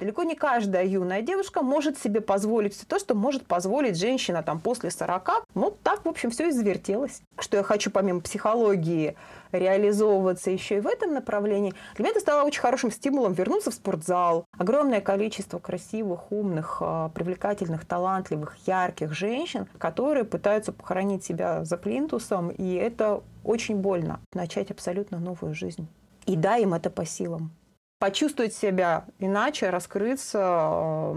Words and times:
Далеко 0.00 0.22
не 0.22 0.34
каждая 0.34 0.86
юная 0.86 1.20
девушка 1.20 1.60
может 1.60 1.98
себе 1.98 2.22
позволить 2.22 2.74
все 2.74 2.86
то, 2.86 2.98
что 2.98 3.14
может 3.14 3.44
позволить 3.46 3.98
женщина 3.98 4.42
там 4.42 4.58
после 4.58 4.90
40. 4.90 5.44
Вот 5.52 5.78
так, 5.82 6.06
в 6.06 6.08
общем, 6.08 6.30
все 6.30 6.48
и 6.48 6.52
завертелось. 6.52 7.20
Что 7.38 7.58
я 7.58 7.62
хочу 7.62 7.90
помимо 7.90 8.22
психологии 8.22 9.14
реализовываться 9.52 10.50
еще 10.50 10.78
и 10.78 10.80
в 10.80 10.86
этом 10.86 11.12
направлении, 11.12 11.74
для 11.96 12.04
меня 12.04 12.12
это 12.12 12.20
стало 12.20 12.46
очень 12.46 12.62
хорошим 12.62 12.90
стимулом 12.90 13.34
вернуться 13.34 13.70
в 13.70 13.74
спортзал. 13.74 14.46
Огромное 14.56 15.02
количество 15.02 15.58
красивых, 15.58 16.32
умных, 16.32 16.78
а, 16.80 17.10
привлекательных, 17.10 17.84
талантливых, 17.84 18.56
ярких 18.66 19.12
женщин, 19.12 19.68
которые 19.76 20.24
пытаются 20.24 20.72
похоронить 20.72 21.24
себя 21.24 21.62
за 21.66 21.76
плинтусом, 21.76 22.48
и 22.48 22.72
это 22.72 23.22
очень 23.44 23.76
больно. 23.76 24.20
Начать 24.32 24.70
абсолютно 24.70 25.18
новую 25.18 25.54
жизнь. 25.54 25.88
И 26.24 26.36
да, 26.36 26.56
им 26.56 26.72
это 26.72 26.88
по 26.88 27.04
силам. 27.04 27.52
Почувствовать 28.00 28.54
себя 28.54 29.04
иначе, 29.18 29.68
раскрыться, 29.68 31.14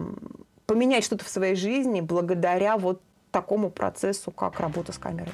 поменять 0.66 1.06
что-то 1.06 1.24
в 1.24 1.30
своей 1.30 1.56
жизни 1.56 2.02
благодаря 2.02 2.76
вот 2.76 3.02
такому 3.32 3.72
процессу, 3.72 4.32
как 4.32 4.60
работа 4.60 4.92
с 4.92 4.98
камерой. 4.98 5.32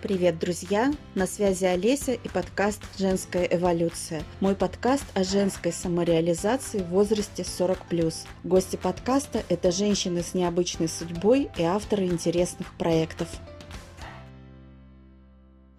Привет, 0.00 0.38
друзья! 0.38 0.92
На 1.16 1.26
связи 1.26 1.64
Олеся 1.64 2.12
и 2.12 2.28
подкаст 2.28 2.82
«Женская 2.96 3.42
эволюция». 3.42 4.22
Мой 4.38 4.54
подкаст 4.54 5.04
о 5.14 5.24
женской 5.24 5.72
самореализации 5.72 6.78
в 6.78 6.90
возрасте 6.90 7.42
40+. 7.42 8.14
Гости 8.44 8.76
подкаста– 8.76 9.42
это 9.48 9.72
женщины 9.72 10.22
с 10.22 10.34
необычной 10.34 10.86
судьбой 10.86 11.50
и 11.58 11.64
авторы 11.64 12.04
интересных 12.04 12.72
проектов. 12.74 13.28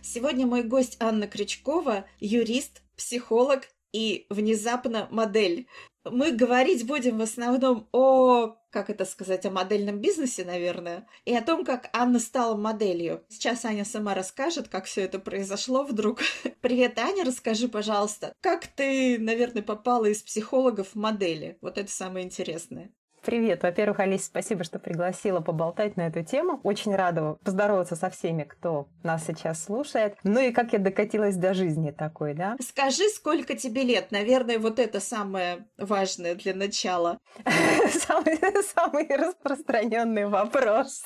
Сегодня 0.02 0.46
мой 0.46 0.63
гость 0.63 0.98
Анна 1.00 1.27
Крючкова, 1.27 2.04
юрист, 2.20 2.82
психолог 2.95 3.67
и 3.95 4.26
внезапно 4.30 5.08
модель. 5.09 5.67
Мы 6.04 6.31
говорить 6.31 6.85
будем 6.85 7.18
в 7.18 7.21
основном 7.21 7.88
о, 7.91 8.58
как 8.70 8.90
это 8.90 9.05
сказать, 9.05 9.46
о 9.46 9.52
модельном 9.52 9.99
бизнесе, 10.02 10.43
наверное, 10.43 11.07
и 11.24 11.34
о 11.34 11.41
том, 11.41 11.65
как 11.65 11.90
Анна 11.93 12.20
стала 12.20 12.55
моделью. 12.55 13.24
Сейчас 13.29 13.65
Аня 13.65 13.85
сама 13.85 14.13
расскажет, 14.13 14.68
как 14.68 14.85
все 14.85 15.02
это 15.02 15.18
произошло 15.18 15.84
вдруг. 15.84 16.20
Привет, 16.62 16.99
Аня, 16.99 17.24
расскажи, 17.24 17.70
пожалуйста, 17.70 18.34
как 18.41 18.68
ты, 18.68 19.18
наверное, 19.18 19.63
попала 19.63 20.05
из 20.05 20.21
психологов 20.21 20.90
в 20.90 20.96
модели? 20.96 21.57
Вот 21.62 21.77
это 21.77 21.91
самое 21.91 22.26
интересное. 22.26 22.93
Привет. 23.26 23.63
Во-первых, 23.63 23.99
Алиса, 24.01 24.26
спасибо, 24.26 24.63
что 24.63 24.77
пригласила 24.77 25.40
поболтать 25.40 25.98
на 25.98 26.07
эту 26.07 26.23
тему. 26.23 26.59
Очень 26.62 26.95
рада 26.95 27.37
поздороваться 27.43 27.95
со 27.95 28.12
всеми, 28.12 28.43
кто 28.43 28.87
нас 29.01 29.26
сейчас 29.26 29.63
слушает. 29.63 30.15
Ну 30.23 30.40
и 30.40 30.51
как 30.51 30.73
я 30.73 30.79
докатилась 30.79 31.35
до 31.35 31.55
жизни 31.55 31.90
такой, 31.90 32.35
да? 32.35 32.55
Скажи, 32.62 33.09
сколько 33.09 33.55
тебе 33.55 33.81
лет? 33.81 34.12
Наверное, 34.12 34.59
вот 34.59 34.77
это 34.77 34.99
самое 34.99 35.65
важное 35.76 36.35
для 36.35 36.53
начала. 36.53 37.18
Самый 37.90 39.07
распространенный 39.18 40.27
вопрос. 40.27 41.03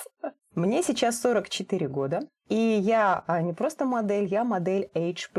Мне 0.59 0.83
сейчас 0.83 1.21
44 1.21 1.87
года, 1.87 2.27
и 2.49 2.55
я 2.55 3.23
а, 3.27 3.41
не 3.41 3.53
просто 3.53 3.85
модель, 3.85 4.25
я 4.25 4.43
модель 4.43 4.89
H+. 4.93 5.29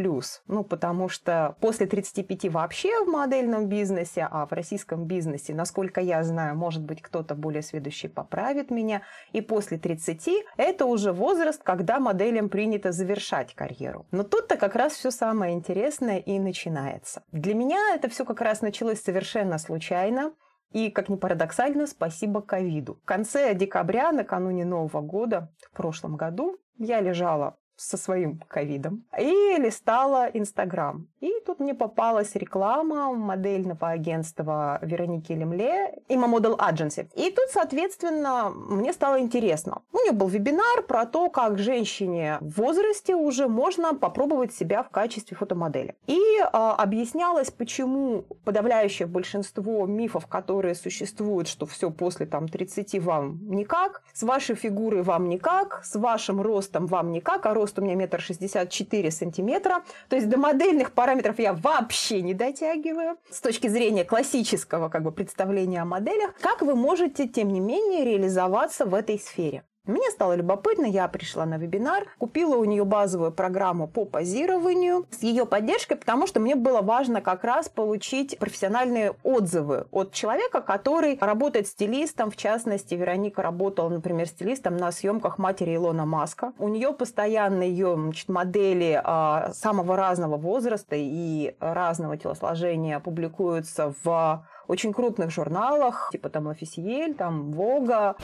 Ну, 0.46 0.64
потому 0.64 1.10
что 1.10 1.56
после 1.60 1.86
35 1.86 2.48
вообще 2.48 3.04
в 3.04 3.06
модельном 3.06 3.68
бизнесе, 3.68 4.26
а 4.30 4.46
в 4.46 4.52
российском 4.52 5.04
бизнесе, 5.04 5.52
насколько 5.52 6.00
я 6.00 6.24
знаю, 6.24 6.56
может 6.56 6.82
быть, 6.82 7.02
кто-то 7.02 7.34
более 7.34 7.60
сведущий 7.60 8.08
поправит 8.08 8.70
меня, 8.70 9.02
и 9.34 9.42
после 9.42 9.76
30 9.76 10.30
это 10.56 10.86
уже 10.86 11.12
возраст, 11.12 11.62
когда 11.62 12.00
моделям 12.00 12.48
принято 12.48 12.91
завершать 12.91 13.54
карьеру. 13.54 14.06
Но 14.12 14.22
тут-то 14.22 14.56
как 14.56 14.74
раз 14.74 14.94
все 14.94 15.10
самое 15.10 15.52
интересное 15.52 16.16
и 16.16 16.38
начинается. 16.38 17.22
Для 17.30 17.52
меня 17.52 17.94
это 17.94 18.08
все 18.08 18.24
как 18.24 18.41
раз 18.41 18.62
началось 18.62 19.02
совершенно 19.02 19.58
случайно. 19.58 20.32
И, 20.72 20.90
как 20.90 21.08
ни 21.08 21.16
парадоксально, 21.16 21.86
спасибо 21.86 22.42
ковиду. 22.42 22.94
В 23.02 23.04
конце 23.04 23.54
декабря, 23.54 24.12
накануне 24.12 24.64
Нового 24.64 25.00
года, 25.00 25.52
в 25.66 25.76
прошлом 25.76 26.16
году, 26.16 26.58
я 26.78 27.00
лежала 27.00 27.58
со 27.80 27.96
своим 27.96 28.41
ковидом 28.48 29.04
и 29.18 29.56
листала 29.58 30.28
Инстаграм. 30.34 31.08
И 31.20 31.32
тут 31.46 31.60
мне 31.60 31.74
попалась 31.74 32.34
реклама 32.34 33.12
модельного 33.12 33.88
агентства 33.88 34.78
Вероники 34.82 35.32
Лемле 35.32 36.02
Има 36.08 36.28
Model 36.28 36.58
Agency. 36.58 37.08
И 37.14 37.30
тут, 37.30 37.48
соответственно, 37.50 38.50
мне 38.50 38.92
стало 38.92 39.20
интересно. 39.20 39.82
У 39.92 39.98
нее 39.98 40.12
был 40.12 40.28
вебинар 40.28 40.82
про 40.86 41.06
то, 41.06 41.30
как 41.30 41.58
женщине 41.58 42.38
в 42.40 42.58
возрасте 42.58 43.14
уже 43.14 43.48
можно 43.48 43.94
попробовать 43.94 44.52
себя 44.54 44.82
в 44.82 44.90
качестве 44.90 45.36
фотомодели. 45.36 45.94
И 46.06 46.20
э, 46.38 46.46
объяснялось, 46.52 47.50
почему 47.50 48.24
подавляющее 48.44 49.08
большинство 49.08 49.86
мифов, 49.86 50.26
которые 50.26 50.74
существуют, 50.74 51.48
что 51.48 51.66
все 51.66 51.90
после 51.90 52.26
там 52.26 52.48
30 52.48 53.00
вам 53.02 53.38
никак, 53.48 54.02
с 54.12 54.22
вашей 54.22 54.54
фигурой 54.54 55.02
вам 55.02 55.28
никак, 55.28 55.82
с 55.84 55.96
вашим 55.96 56.40
ростом 56.42 56.86
вам 56.86 57.12
никак, 57.12 57.46
а 57.46 57.54
рост 57.54 57.69
рост 57.70 57.78
у 57.78 57.82
меня 57.82 57.94
метр 57.94 58.20
шестьдесят 58.20 58.70
четыре 58.70 59.10
сантиметра. 59.10 59.84
То 60.08 60.16
есть 60.16 60.28
до 60.28 60.38
модельных 60.38 60.92
параметров 60.92 61.38
я 61.38 61.53
вообще 61.53 62.20
не 62.22 62.34
дотягиваю. 62.34 63.16
С 63.31 63.41
точки 63.41 63.69
зрения 63.69 64.04
классического 64.04 64.88
как 64.88 65.03
бы, 65.03 65.12
представления 65.12 65.82
о 65.82 65.84
моделях, 65.84 66.34
как 66.41 66.62
вы 66.62 66.75
можете, 66.75 67.28
тем 67.28 67.48
не 67.48 67.60
менее, 67.60 68.04
реализоваться 68.04 68.84
в 68.84 68.94
этой 68.94 69.19
сфере? 69.19 69.62
Мне 69.86 70.10
стало 70.10 70.34
любопытно, 70.34 70.84
я 70.84 71.08
пришла 71.08 71.46
на 71.46 71.56
вебинар, 71.56 72.06
купила 72.18 72.56
у 72.56 72.64
нее 72.64 72.84
базовую 72.84 73.32
программу 73.32 73.88
по 73.88 74.04
позированию 74.04 75.06
с 75.10 75.22
ее 75.22 75.46
поддержкой, 75.46 75.96
потому 75.96 76.26
что 76.26 76.38
мне 76.38 76.54
было 76.54 76.82
важно 76.82 77.22
как 77.22 77.44
раз 77.44 77.70
получить 77.70 78.38
профессиональные 78.38 79.14
отзывы 79.22 79.86
от 79.90 80.12
человека, 80.12 80.60
который 80.60 81.16
работает 81.19 81.66
стилистом. 81.66 82.30
В 82.30 82.36
частности, 82.36 82.94
Вероника 82.94 83.40
работала, 83.40 83.88
например, 83.88 84.26
стилистом 84.26 84.76
на 84.76 84.92
съемках 84.92 85.38
матери 85.38 85.74
Илона 85.74 86.04
Маска. 86.04 86.52
У 86.58 86.69
нее 86.69 86.92
постоянно 86.92 87.62
ее 87.62 87.94
значит, 87.94 88.28
модели 88.28 89.00
а, 89.02 89.50
самого 89.54 89.96
разного 89.96 90.36
возраста 90.36 90.94
и 90.94 91.56
разного 91.58 92.19
телосложения 92.19 93.00
публикуются 93.00 93.94
в 94.04 94.46
очень 94.69 94.92
крупных 94.92 95.30
журналах, 95.30 96.10
типа 96.12 96.28
там 96.28 96.48
Офисиель, 96.48 97.14
там 97.14 97.50
Вога. 97.52 98.16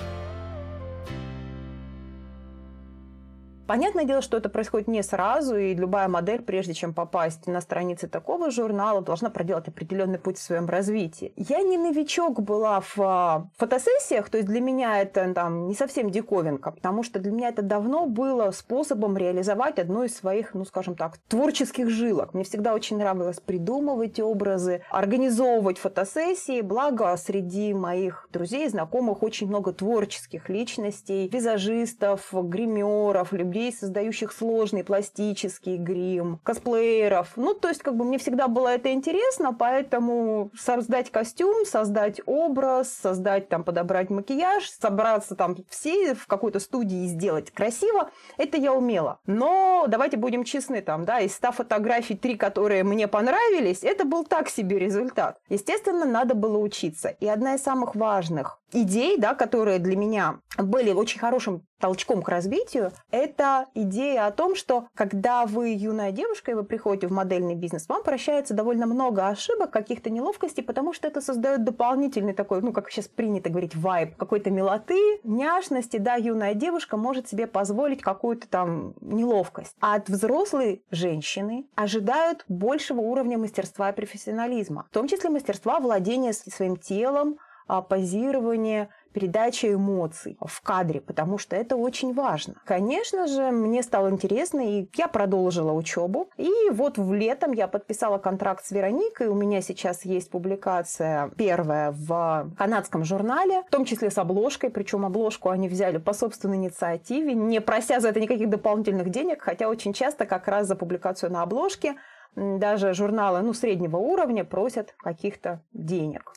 Понятное 3.66 4.04
дело, 4.04 4.22
что 4.22 4.36
это 4.36 4.48
происходит 4.48 4.86
не 4.86 5.02
сразу, 5.02 5.56
и 5.56 5.74
любая 5.74 6.06
модель, 6.06 6.40
прежде 6.40 6.72
чем 6.72 6.94
попасть 6.94 7.48
на 7.48 7.60
страницы 7.60 8.06
такого 8.06 8.52
журнала, 8.52 9.02
должна 9.02 9.28
проделать 9.28 9.66
определенный 9.66 10.20
путь 10.20 10.38
в 10.38 10.42
своем 10.42 10.66
развитии. 10.66 11.32
Я 11.36 11.62
не 11.62 11.76
новичок 11.76 12.40
была 12.40 12.80
в 12.80 12.98
а, 12.98 13.48
фотосессиях, 13.56 14.30
то 14.30 14.38
есть 14.38 14.48
для 14.48 14.60
меня 14.60 15.00
это 15.00 15.34
там 15.34 15.66
не 15.66 15.74
совсем 15.74 16.10
диковинка, 16.10 16.70
потому 16.70 17.02
что 17.02 17.18
для 17.18 17.32
меня 17.32 17.48
это 17.48 17.62
давно 17.62 18.06
было 18.06 18.52
способом 18.52 19.16
реализовать 19.16 19.80
одну 19.80 20.04
из 20.04 20.16
своих, 20.16 20.54
ну 20.54 20.64
скажем 20.64 20.94
так, 20.94 21.18
творческих 21.28 21.90
жилок. 21.90 22.34
Мне 22.34 22.44
всегда 22.44 22.72
очень 22.72 22.98
нравилось 22.98 23.40
придумывать 23.40 24.20
образы, 24.20 24.82
организовывать 24.90 25.78
фотосессии, 25.78 26.60
благо 26.60 27.16
среди 27.16 27.74
моих 27.74 28.28
друзей, 28.32 28.68
знакомых 28.68 29.24
очень 29.24 29.48
много 29.48 29.72
творческих 29.72 30.48
личностей, 30.48 31.28
визажистов, 31.28 32.28
гримеров, 32.32 33.32
людей, 33.32 33.55
людей, 33.56 33.72
создающих 33.72 34.32
сложный 34.32 34.84
пластический 34.84 35.76
грим, 35.76 36.40
косплееров. 36.42 37.32
Ну, 37.36 37.54
то 37.54 37.68
есть, 37.68 37.82
как 37.82 37.96
бы 37.96 38.04
мне 38.04 38.18
всегда 38.18 38.48
было 38.48 38.68
это 38.68 38.92
интересно, 38.92 39.54
поэтому 39.54 40.50
создать 40.58 41.10
костюм, 41.10 41.64
создать 41.64 42.20
образ, 42.26 42.92
создать 42.92 43.48
там, 43.48 43.64
подобрать 43.64 44.10
макияж, 44.10 44.68
собраться 44.68 45.34
там 45.34 45.56
все 45.68 46.14
в 46.14 46.26
какой-то 46.26 46.60
студии 46.60 47.04
и 47.04 47.08
сделать 47.08 47.50
красиво, 47.50 48.10
это 48.36 48.58
я 48.58 48.74
умела. 48.74 49.18
Но 49.26 49.86
давайте 49.88 50.16
будем 50.16 50.44
честны, 50.44 50.82
там, 50.82 51.04
да, 51.04 51.20
из 51.20 51.34
100 51.34 51.52
фотографий, 51.52 52.16
три, 52.16 52.36
которые 52.36 52.84
мне 52.84 53.08
понравились, 53.08 53.82
это 53.82 54.04
был 54.04 54.24
так 54.24 54.48
себе 54.48 54.78
результат. 54.78 55.38
Естественно, 55.48 56.04
надо 56.04 56.34
было 56.34 56.58
учиться. 56.58 57.08
И 57.08 57.26
одна 57.26 57.54
из 57.54 57.62
самых 57.62 57.94
важных 57.94 58.58
идей, 58.72 59.16
да, 59.18 59.34
которые 59.34 59.78
для 59.78 59.96
меня 59.96 60.40
были 60.58 60.92
очень 60.92 61.20
хорошим 61.20 61.62
толчком 61.78 62.22
к 62.22 62.28
развитию, 62.28 62.92
это 63.10 63.66
идея 63.74 64.26
о 64.26 64.30
том, 64.30 64.54
что 64.54 64.86
когда 64.94 65.44
вы 65.44 65.74
юная 65.74 66.10
девушка 66.10 66.52
и 66.52 66.54
вы 66.54 66.64
приходите 66.64 67.06
в 67.06 67.12
модельный 67.12 67.54
бизнес, 67.54 67.88
вам 67.88 68.02
прощается 68.02 68.54
довольно 68.54 68.86
много 68.86 69.28
ошибок, 69.28 69.70
каких-то 69.70 70.08
неловкостей, 70.08 70.62
потому 70.62 70.92
что 70.92 71.06
это 71.06 71.20
создает 71.20 71.64
дополнительный 71.64 72.32
такой, 72.32 72.62
ну, 72.62 72.72
как 72.72 72.90
сейчас 72.90 73.08
принято 73.08 73.50
говорить, 73.50 73.76
вайб 73.76 74.16
какой-то 74.16 74.50
милоты, 74.50 75.20
няшности, 75.22 75.98
да, 75.98 76.14
юная 76.14 76.54
девушка 76.54 76.96
может 76.96 77.28
себе 77.28 77.46
позволить 77.46 78.00
какую-то 78.00 78.48
там 78.48 78.94
неловкость. 79.00 79.74
А 79.80 79.96
от 79.96 80.08
взрослой 80.08 80.82
женщины 80.90 81.66
ожидают 81.74 82.44
большего 82.48 83.00
уровня 83.00 83.36
мастерства 83.36 83.90
и 83.90 83.94
профессионализма, 83.94 84.86
в 84.90 84.94
том 84.94 85.08
числе 85.08 85.30
мастерства 85.30 85.78
владения 85.80 86.32
своим 86.32 86.76
телом, 86.76 87.38
позирование, 87.66 88.88
передача 89.16 89.72
эмоций 89.72 90.36
в 90.40 90.60
кадре, 90.60 91.00
потому 91.00 91.38
что 91.38 91.56
это 91.56 91.76
очень 91.76 92.12
важно. 92.12 92.56
Конечно 92.66 93.26
же, 93.26 93.50
мне 93.50 93.82
стало 93.82 94.10
интересно, 94.10 94.60
и 94.60 94.90
я 94.94 95.08
продолжила 95.08 95.72
учебу. 95.72 96.28
И 96.36 96.52
вот 96.70 96.98
в 96.98 97.14
летом 97.14 97.52
я 97.52 97.66
подписала 97.66 98.18
контракт 98.18 98.66
с 98.66 98.70
Вероникой. 98.72 99.28
У 99.28 99.34
меня 99.34 99.62
сейчас 99.62 100.04
есть 100.04 100.30
публикация 100.30 101.30
первая 101.38 101.92
в 101.92 102.50
канадском 102.58 103.04
журнале, 103.04 103.62
в 103.66 103.70
том 103.70 103.86
числе 103.86 104.10
с 104.10 104.18
обложкой. 104.18 104.68
Причем 104.68 105.06
обложку 105.06 105.48
они 105.48 105.70
взяли 105.70 105.96
по 105.96 106.12
собственной 106.12 106.56
инициативе, 106.56 107.32
не 107.32 107.62
прося 107.62 108.00
за 108.00 108.10
это 108.10 108.20
никаких 108.20 108.50
дополнительных 108.50 109.08
денег, 109.08 109.40
хотя 109.40 109.68
очень 109.68 109.94
часто 109.94 110.26
как 110.26 110.46
раз 110.46 110.66
за 110.66 110.76
публикацию 110.76 111.32
на 111.32 111.42
обложке 111.42 111.96
даже 112.36 112.92
журналы 112.92 113.40
ну, 113.40 113.54
среднего 113.54 113.96
уровня 113.96 114.44
просят 114.44 114.94
каких-то 114.98 115.62
денег. 115.72 116.34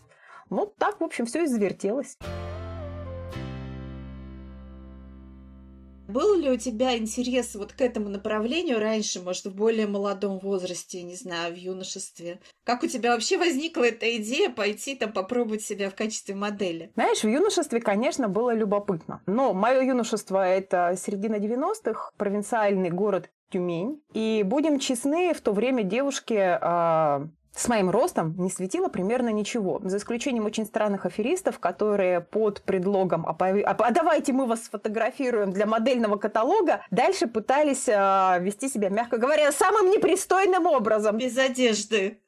Ну, 0.49 0.73
так, 0.77 0.99
в 0.99 1.03
общем, 1.03 1.25
все 1.25 1.43
и 1.43 1.47
завертелось. 1.47 2.17
Был 6.07 6.39
ли 6.39 6.49
у 6.49 6.57
тебя 6.57 6.97
интерес 6.97 7.53
вот 7.53 7.73
к 7.73 7.81
этому 7.81 8.09
направлению 8.09 8.79
раньше, 8.79 9.21
может, 9.21 9.45
в 9.45 9.55
более 9.55 9.85
молодом 9.85 10.39
возрасте, 10.39 11.03
не 11.03 11.13
знаю, 11.13 11.53
в 11.53 11.55
юношестве? 11.55 12.39
Как 12.63 12.81
у 12.81 12.87
тебя 12.87 13.13
вообще 13.13 13.37
возникла 13.37 13.83
эта 13.83 14.17
идея 14.17 14.49
пойти 14.49 14.95
там 14.95 15.13
попробовать 15.13 15.61
себя 15.61 15.91
в 15.91 15.95
качестве 15.95 16.33
модели? 16.33 16.91
Знаешь, 16.95 17.23
в 17.23 17.27
юношестве, 17.27 17.79
конечно, 17.79 18.27
было 18.27 18.55
любопытно. 18.55 19.21
Но 19.27 19.53
мое 19.53 19.81
юношество– 19.81 20.43
это 20.47 20.95
середина 20.97 21.35
90-х, 21.35 22.09
провинциальный 22.17 22.89
город 22.89 23.29
Тюмень. 23.51 24.01
И 24.13 24.43
будем 24.43 24.79
честны, 24.79 25.35
в 25.35 25.41
то 25.41 25.51
время 25.51 25.83
девушки 25.83 26.33
э, 26.33 27.27
с 27.59 27.67
моим 27.67 27.89
ростом 27.89 28.35
не 28.37 28.49
светило 28.49 28.87
примерно 28.87 29.29
ничего, 29.29 29.81
за 29.83 29.97
исключением 29.97 30.45
очень 30.45 30.65
странных 30.65 31.05
аферистов, 31.05 31.59
которые 31.59 32.21
под 32.21 32.61
предлогом 32.61 33.25
«а, 33.27 33.35
а 33.37 33.91
давайте 33.91 34.31
мы 34.31 34.45
вас 34.45 34.63
сфотографируем 34.63 35.51
для 35.51 35.65
модельного 35.65 36.15
каталога» 36.15 36.85
дальше 36.89 37.27
пытались 37.27 37.87
э, 37.87 38.37
вести 38.39 38.69
себя, 38.69 38.89
мягко 38.89 39.17
говоря, 39.17 39.51
самым 39.51 39.91
непристойным 39.91 40.67
образом. 40.67 41.17
Без 41.17 41.37
одежды. 41.37 42.21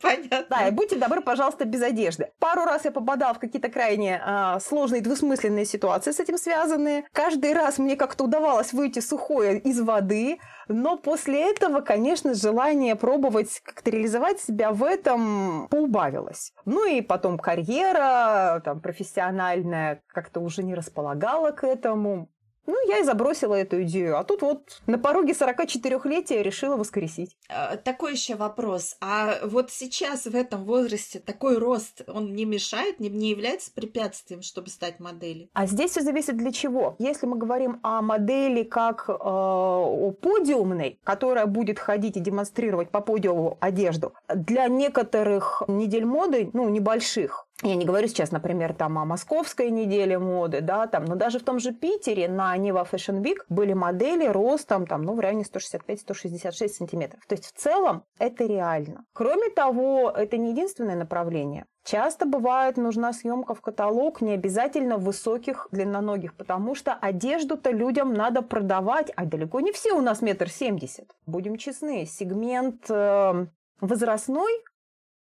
Понятно. 0.00 0.46
Да, 0.48 0.68
и 0.68 0.70
будьте 0.70 0.96
добры, 0.96 1.20
пожалуйста, 1.20 1.64
без 1.64 1.82
одежды. 1.82 2.30
Пару 2.38 2.64
раз 2.64 2.84
я 2.84 2.92
попадала 2.92 3.34
в 3.34 3.38
какие-то 3.38 3.68
крайне 3.68 4.20
а, 4.24 4.60
сложные, 4.60 5.02
двусмысленные 5.02 5.64
ситуации 5.64 6.12
с 6.12 6.20
этим 6.20 6.38
связанные. 6.38 7.04
Каждый 7.12 7.52
раз 7.52 7.78
мне 7.78 7.96
как-то 7.96 8.24
удавалось 8.24 8.72
выйти 8.72 9.00
сухое 9.00 9.58
из 9.58 9.80
воды, 9.80 10.38
но 10.68 10.96
после 10.96 11.50
этого, 11.50 11.80
конечно, 11.80 12.34
желание 12.34 12.94
пробовать 12.94 13.60
как-то 13.64 13.90
реализовать 13.90 14.40
себя 14.40 14.70
в 14.70 14.84
этом 14.84 15.66
поубавилось. 15.68 16.52
Ну 16.64 16.86
и 16.86 17.00
потом 17.00 17.38
карьера, 17.38 18.62
там, 18.64 18.80
профессиональная 18.80 20.02
как-то 20.08 20.40
уже 20.40 20.62
не 20.62 20.74
располагала 20.74 21.50
к 21.50 21.64
этому. 21.64 22.28
Ну, 22.68 22.76
я 22.86 22.98
и 22.98 23.02
забросила 23.02 23.54
эту 23.54 23.82
идею. 23.84 24.18
А 24.18 24.24
тут 24.24 24.42
вот 24.42 24.82
на 24.86 24.98
пороге 24.98 25.32
44-летия 25.32 26.42
решила 26.42 26.76
воскресить. 26.76 27.34
А, 27.48 27.78
такой 27.78 28.12
еще 28.12 28.34
вопрос. 28.34 28.94
А 29.00 29.38
вот 29.42 29.70
сейчас 29.70 30.26
в 30.26 30.36
этом 30.36 30.66
возрасте 30.66 31.18
такой 31.18 31.56
рост, 31.56 32.02
он 32.06 32.34
не 32.34 32.44
мешает, 32.44 33.00
не, 33.00 33.08
не 33.08 33.30
является 33.30 33.72
препятствием, 33.72 34.42
чтобы 34.42 34.68
стать 34.68 35.00
моделью? 35.00 35.48
А 35.54 35.64
здесь 35.66 35.92
все 35.92 36.02
зависит 36.02 36.36
для 36.36 36.52
чего. 36.52 36.94
Если 36.98 37.24
мы 37.24 37.38
говорим 37.38 37.80
о 37.82 38.02
модели 38.02 38.64
как 38.64 39.08
э, 39.08 39.14
о 39.14 40.12
подиумной, 40.20 41.00
которая 41.04 41.46
будет 41.46 41.78
ходить 41.78 42.18
и 42.18 42.20
демонстрировать 42.20 42.90
по 42.90 43.00
подиуму 43.00 43.56
одежду, 43.62 44.12
для 44.28 44.68
некоторых 44.68 45.62
недель 45.68 46.04
моды, 46.04 46.50
ну, 46.52 46.68
небольших, 46.68 47.47
я 47.64 47.74
не 47.74 47.84
говорю 47.84 48.06
сейчас, 48.06 48.30
например, 48.30 48.72
там 48.72 48.98
о 48.98 49.04
московской 49.04 49.70
неделе 49.70 50.16
моды, 50.18 50.60
да, 50.60 50.86
там, 50.86 51.04
но 51.04 51.16
даже 51.16 51.40
в 51.40 51.42
том 51.42 51.58
же 51.58 51.72
Питере 51.72 52.28
на 52.28 52.56
Нива 52.56 52.86
Fashion 52.90 53.20
Week 53.20 53.38
были 53.48 53.72
модели 53.72 54.26
ростом 54.28 54.86
там, 54.86 55.02
ну, 55.02 55.14
в 55.14 55.20
районе 55.20 55.42
165-166 55.42 56.68
сантиметров. 56.68 57.20
То 57.26 57.34
есть 57.34 57.46
в 57.46 57.52
целом 57.58 58.04
это 58.20 58.44
реально. 58.46 59.04
Кроме 59.12 59.50
того, 59.50 60.12
это 60.14 60.36
не 60.36 60.50
единственное 60.50 60.94
направление. 60.94 61.64
Часто 61.84 62.26
бывает 62.26 62.76
нужна 62.76 63.12
съемка 63.12 63.54
в 63.54 63.60
каталог, 63.60 64.20
не 64.20 64.34
обязательно 64.34 64.96
высоких 64.98 65.66
длинноногих, 65.72 66.34
потому 66.34 66.76
что 66.76 66.92
одежду-то 66.92 67.70
людям 67.70 68.14
надо 68.14 68.42
продавать, 68.42 69.10
а 69.16 69.24
далеко 69.24 69.60
не 69.60 69.72
все 69.72 69.94
у 69.94 70.00
нас 70.00 70.22
метр 70.22 70.48
семьдесят. 70.48 71.08
Будем 71.26 71.56
честны, 71.56 72.06
сегмент 72.06 72.88
э, 72.88 73.46
возрастной 73.80 74.52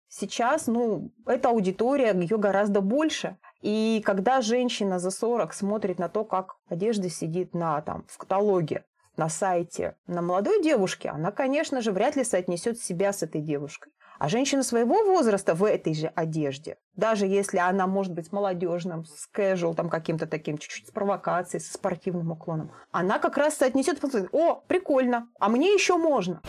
Сейчас, 0.09 0.67
ну, 0.67 1.11
эта 1.27 1.49
аудитория, 1.49 2.13
ее 2.13 2.39
гораздо 2.39 2.81
больше. 2.81 3.37
И 3.63 4.03
когда 4.05 4.41
женщина 4.41 4.99
за 4.99 5.11
40 5.11 5.53
смотрит 5.53 5.99
на 5.99 6.09
то, 6.09 6.25
как 6.25 6.57
одежда 6.69 7.11
сидит 7.11 7.55
на, 7.55 7.81
там, 7.83 8.05
в 8.09 8.17
каталоге, 8.19 8.85
на 9.17 9.29
сайте, 9.29 9.97
на 10.07 10.23
молодой 10.23 10.63
девушке, 10.63 11.09
она, 11.09 11.33
конечно 11.33 11.81
же, 11.81 11.93
вряд 11.93 12.17
ли 12.17 12.25
соотнесет 12.25 12.79
себя 12.79 13.13
с 13.13 13.23
этой 13.23 13.41
девушкой. 13.41 13.93
А 14.19 14.29
женщина 14.29 14.63
своего 14.63 15.05
возраста 15.05 15.55
в 15.55 15.65
этой 15.65 15.95
же 15.95 16.07
одежде, 16.07 16.79
даже 16.95 17.27
если 17.27 17.59
она 17.59 17.87
может 17.87 18.15
быть 18.15 18.33
молодежным, 18.33 19.05
с 19.05 19.29
casual, 19.35 19.75
там 19.75 19.91
каким-то 19.91 20.27
таким, 20.27 20.57
чуть-чуть 20.57 20.89
с 20.89 20.91
провокацией, 20.91 21.61
со 21.61 21.75
спортивным 21.75 22.33
уклоном, 22.33 22.71
она 22.93 23.19
как 23.19 23.37
раз 23.37 23.57
соотнесет, 23.57 24.03
о, 24.33 24.55
прикольно, 24.67 25.29
а 25.39 25.51
мне 25.51 25.75
еще 25.75 25.99
можно. 25.99 26.41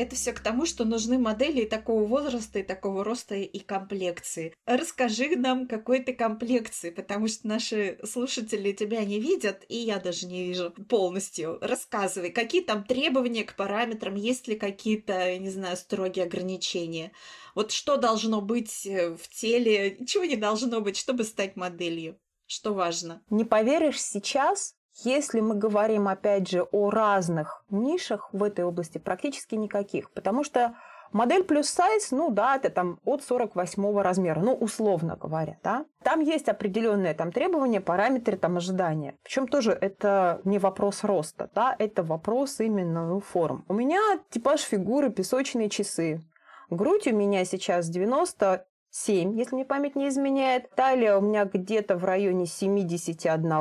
Это 0.00 0.16
все 0.16 0.32
к 0.32 0.40
тому, 0.40 0.64
что 0.64 0.86
нужны 0.86 1.18
модели 1.18 1.66
такого 1.66 2.06
возраста 2.06 2.58
и 2.58 2.62
такого 2.62 3.04
роста 3.04 3.34
и 3.34 3.58
комплекции. 3.58 4.54
Расскажи 4.64 5.36
нам, 5.36 5.68
какой 5.68 5.98
ты 5.98 6.14
комплекции, 6.14 6.88
потому 6.88 7.28
что 7.28 7.46
наши 7.46 7.98
слушатели 8.02 8.72
тебя 8.72 9.04
не 9.04 9.20
видят, 9.20 9.62
и 9.68 9.76
я 9.76 10.00
даже 10.00 10.26
не 10.26 10.44
вижу 10.44 10.70
полностью. 10.70 11.58
Рассказывай, 11.60 12.30
какие 12.30 12.62
там 12.62 12.84
требования 12.84 13.44
к 13.44 13.56
параметрам, 13.56 14.14
есть 14.14 14.48
ли 14.48 14.56
какие-то, 14.56 15.36
не 15.36 15.50
знаю, 15.50 15.76
строгие 15.76 16.24
ограничения. 16.24 17.12
Вот 17.54 17.70
что 17.70 17.98
должно 17.98 18.40
быть 18.40 18.86
э, 18.86 19.14
в 19.14 19.28
теле, 19.28 19.98
чего 20.06 20.24
не 20.24 20.36
должно 20.36 20.80
быть, 20.80 20.96
чтобы 20.96 21.24
стать 21.24 21.56
моделью? 21.56 22.18
Что 22.46 22.72
важно? 22.72 23.22
Не 23.28 23.44
поверишь, 23.44 24.00
сейчас 24.00 24.74
если 25.04 25.40
мы 25.40 25.54
говорим, 25.54 26.08
опять 26.08 26.48
же, 26.48 26.62
о 26.62 26.90
разных 26.90 27.64
нишах 27.70 28.30
в 28.32 28.42
этой 28.42 28.64
области, 28.64 28.98
практически 28.98 29.54
никаких, 29.54 30.10
потому 30.10 30.44
что 30.44 30.74
Модель 31.12 31.42
плюс 31.42 31.68
сайз, 31.68 32.12
ну 32.12 32.30
да, 32.30 32.56
это 32.56 32.70
там 32.70 33.00
от 33.04 33.24
48 33.24 34.00
размера, 34.00 34.40
ну 34.40 34.54
условно 34.54 35.16
говоря, 35.16 35.58
да. 35.64 35.84
Там 36.04 36.20
есть 36.20 36.48
определенные 36.48 37.14
там 37.14 37.32
требования, 37.32 37.80
параметры, 37.80 38.36
там 38.36 38.58
ожидания. 38.58 39.16
Причем 39.24 39.48
тоже 39.48 39.72
это 39.72 40.40
не 40.44 40.58
вопрос 40.58 41.02
роста, 41.02 41.50
да, 41.52 41.74
это 41.78 42.04
вопрос 42.04 42.60
именно 42.60 43.08
ну, 43.08 43.20
форм. 43.20 43.64
У 43.68 43.74
меня 43.74 44.00
типаж 44.30 44.60
фигуры 44.60 45.10
песочные 45.10 45.68
часы. 45.68 46.22
Грудь 46.70 47.08
у 47.08 47.16
меня 47.16 47.44
сейчас 47.44 47.88
90 47.88 48.66
7, 48.92 49.38
если 49.38 49.54
мне 49.54 49.64
память 49.64 49.94
не 49.94 50.08
изменяет. 50.08 50.70
Талия 50.74 51.16
у 51.16 51.20
меня 51.20 51.44
где-то 51.44 51.96
в 51.96 52.04
районе 52.04 52.46
71, 52.46 53.52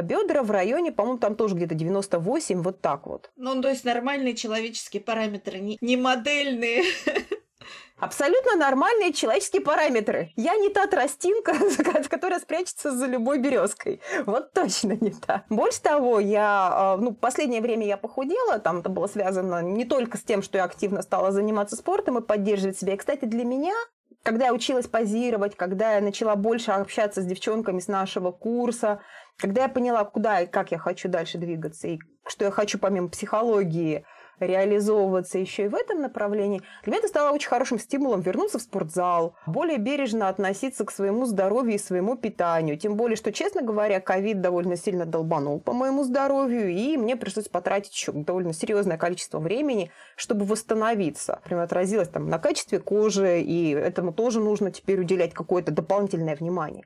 а 0.00 0.02
бедра 0.02 0.42
в 0.42 0.50
районе, 0.50 0.92
по-моему, 0.92 1.18
там 1.18 1.34
тоже 1.34 1.54
где-то 1.54 1.74
98, 1.74 2.62
вот 2.62 2.80
так 2.80 3.06
вот. 3.06 3.30
Ну, 3.36 3.60
то 3.60 3.68
есть 3.68 3.84
нормальные 3.84 4.34
человеческие 4.34 5.02
параметры, 5.02 5.58
не, 5.58 5.76
не 5.80 5.96
модельные. 5.96 6.84
Абсолютно 7.98 8.56
нормальные 8.56 9.12
человеческие 9.12 9.60
параметры. 9.60 10.32
Я 10.34 10.56
не 10.56 10.70
та 10.70 10.86
тростинка, 10.86 11.54
которая 12.08 12.40
спрячется 12.40 12.92
за 12.92 13.04
любой 13.04 13.38
березкой. 13.38 14.00
Вот 14.24 14.54
точно 14.54 14.96
не 14.98 15.10
та. 15.10 15.44
Больше 15.50 15.82
того, 15.82 16.18
я, 16.18 16.70
а, 16.72 16.96
ну, 16.96 17.12
последнее 17.12 17.60
время 17.60 17.86
я 17.86 17.98
похудела, 17.98 18.58
там 18.58 18.78
это 18.78 18.88
было 18.88 19.06
связано 19.06 19.60
не 19.60 19.84
только 19.84 20.16
с 20.16 20.22
тем, 20.22 20.42
что 20.42 20.56
я 20.56 20.64
активно 20.64 21.02
стала 21.02 21.30
заниматься 21.30 21.76
спортом 21.76 22.16
и 22.16 22.22
поддерживать 22.22 22.78
себя. 22.78 22.94
И, 22.94 22.96
кстати, 22.96 23.26
для 23.26 23.44
меня 23.44 23.74
когда 24.22 24.46
я 24.46 24.54
училась 24.54 24.86
позировать, 24.86 25.56
когда 25.56 25.94
я 25.94 26.00
начала 26.00 26.36
больше 26.36 26.72
общаться 26.72 27.22
с 27.22 27.26
девчонками 27.26 27.80
с 27.80 27.88
нашего 27.88 28.30
курса, 28.30 29.00
когда 29.36 29.62
я 29.62 29.68
поняла, 29.68 30.04
куда 30.04 30.42
и 30.42 30.46
как 30.46 30.70
я 30.70 30.78
хочу 30.78 31.08
дальше 31.08 31.38
двигаться, 31.38 31.88
и 31.88 31.98
что 32.26 32.44
я 32.44 32.50
хочу 32.50 32.78
помимо 32.78 33.08
психологии 33.08 34.04
реализовываться 34.40 35.38
еще 35.38 35.64
и 35.64 35.68
в 35.68 35.74
этом 35.74 36.00
направлении, 36.00 36.62
для 36.82 36.92
меня 36.92 36.98
это 36.98 37.08
стало 37.08 37.34
очень 37.34 37.48
хорошим 37.48 37.78
стимулом 37.78 38.20
вернуться 38.20 38.58
в 38.58 38.62
спортзал, 38.62 39.34
более 39.46 39.78
бережно 39.78 40.28
относиться 40.28 40.84
к 40.84 40.90
своему 40.90 41.26
здоровью 41.26 41.74
и 41.74 41.78
своему 41.78 42.16
питанию. 42.16 42.76
Тем 42.78 42.96
более, 42.96 43.16
что, 43.16 43.32
честно 43.32 43.62
говоря, 43.62 44.00
ковид 44.00 44.40
довольно 44.40 44.76
сильно 44.76 45.06
долбанул 45.06 45.60
по 45.60 45.72
моему 45.72 46.04
здоровью, 46.04 46.70
и 46.70 46.96
мне 46.96 47.16
пришлось 47.16 47.48
потратить 47.48 47.94
еще 47.94 48.12
довольно 48.12 48.52
серьезное 48.52 48.96
количество 48.96 49.38
времени, 49.38 49.90
чтобы 50.16 50.44
восстановиться. 50.44 51.40
Прямо 51.44 51.64
отразилось 51.64 52.08
там 52.08 52.28
на 52.28 52.38
качестве 52.38 52.78
кожи, 52.78 53.40
и 53.40 53.70
этому 53.70 54.12
тоже 54.12 54.40
нужно 54.40 54.70
теперь 54.70 55.00
уделять 55.00 55.32
какое-то 55.34 55.72
дополнительное 55.72 56.36
внимание. 56.36 56.84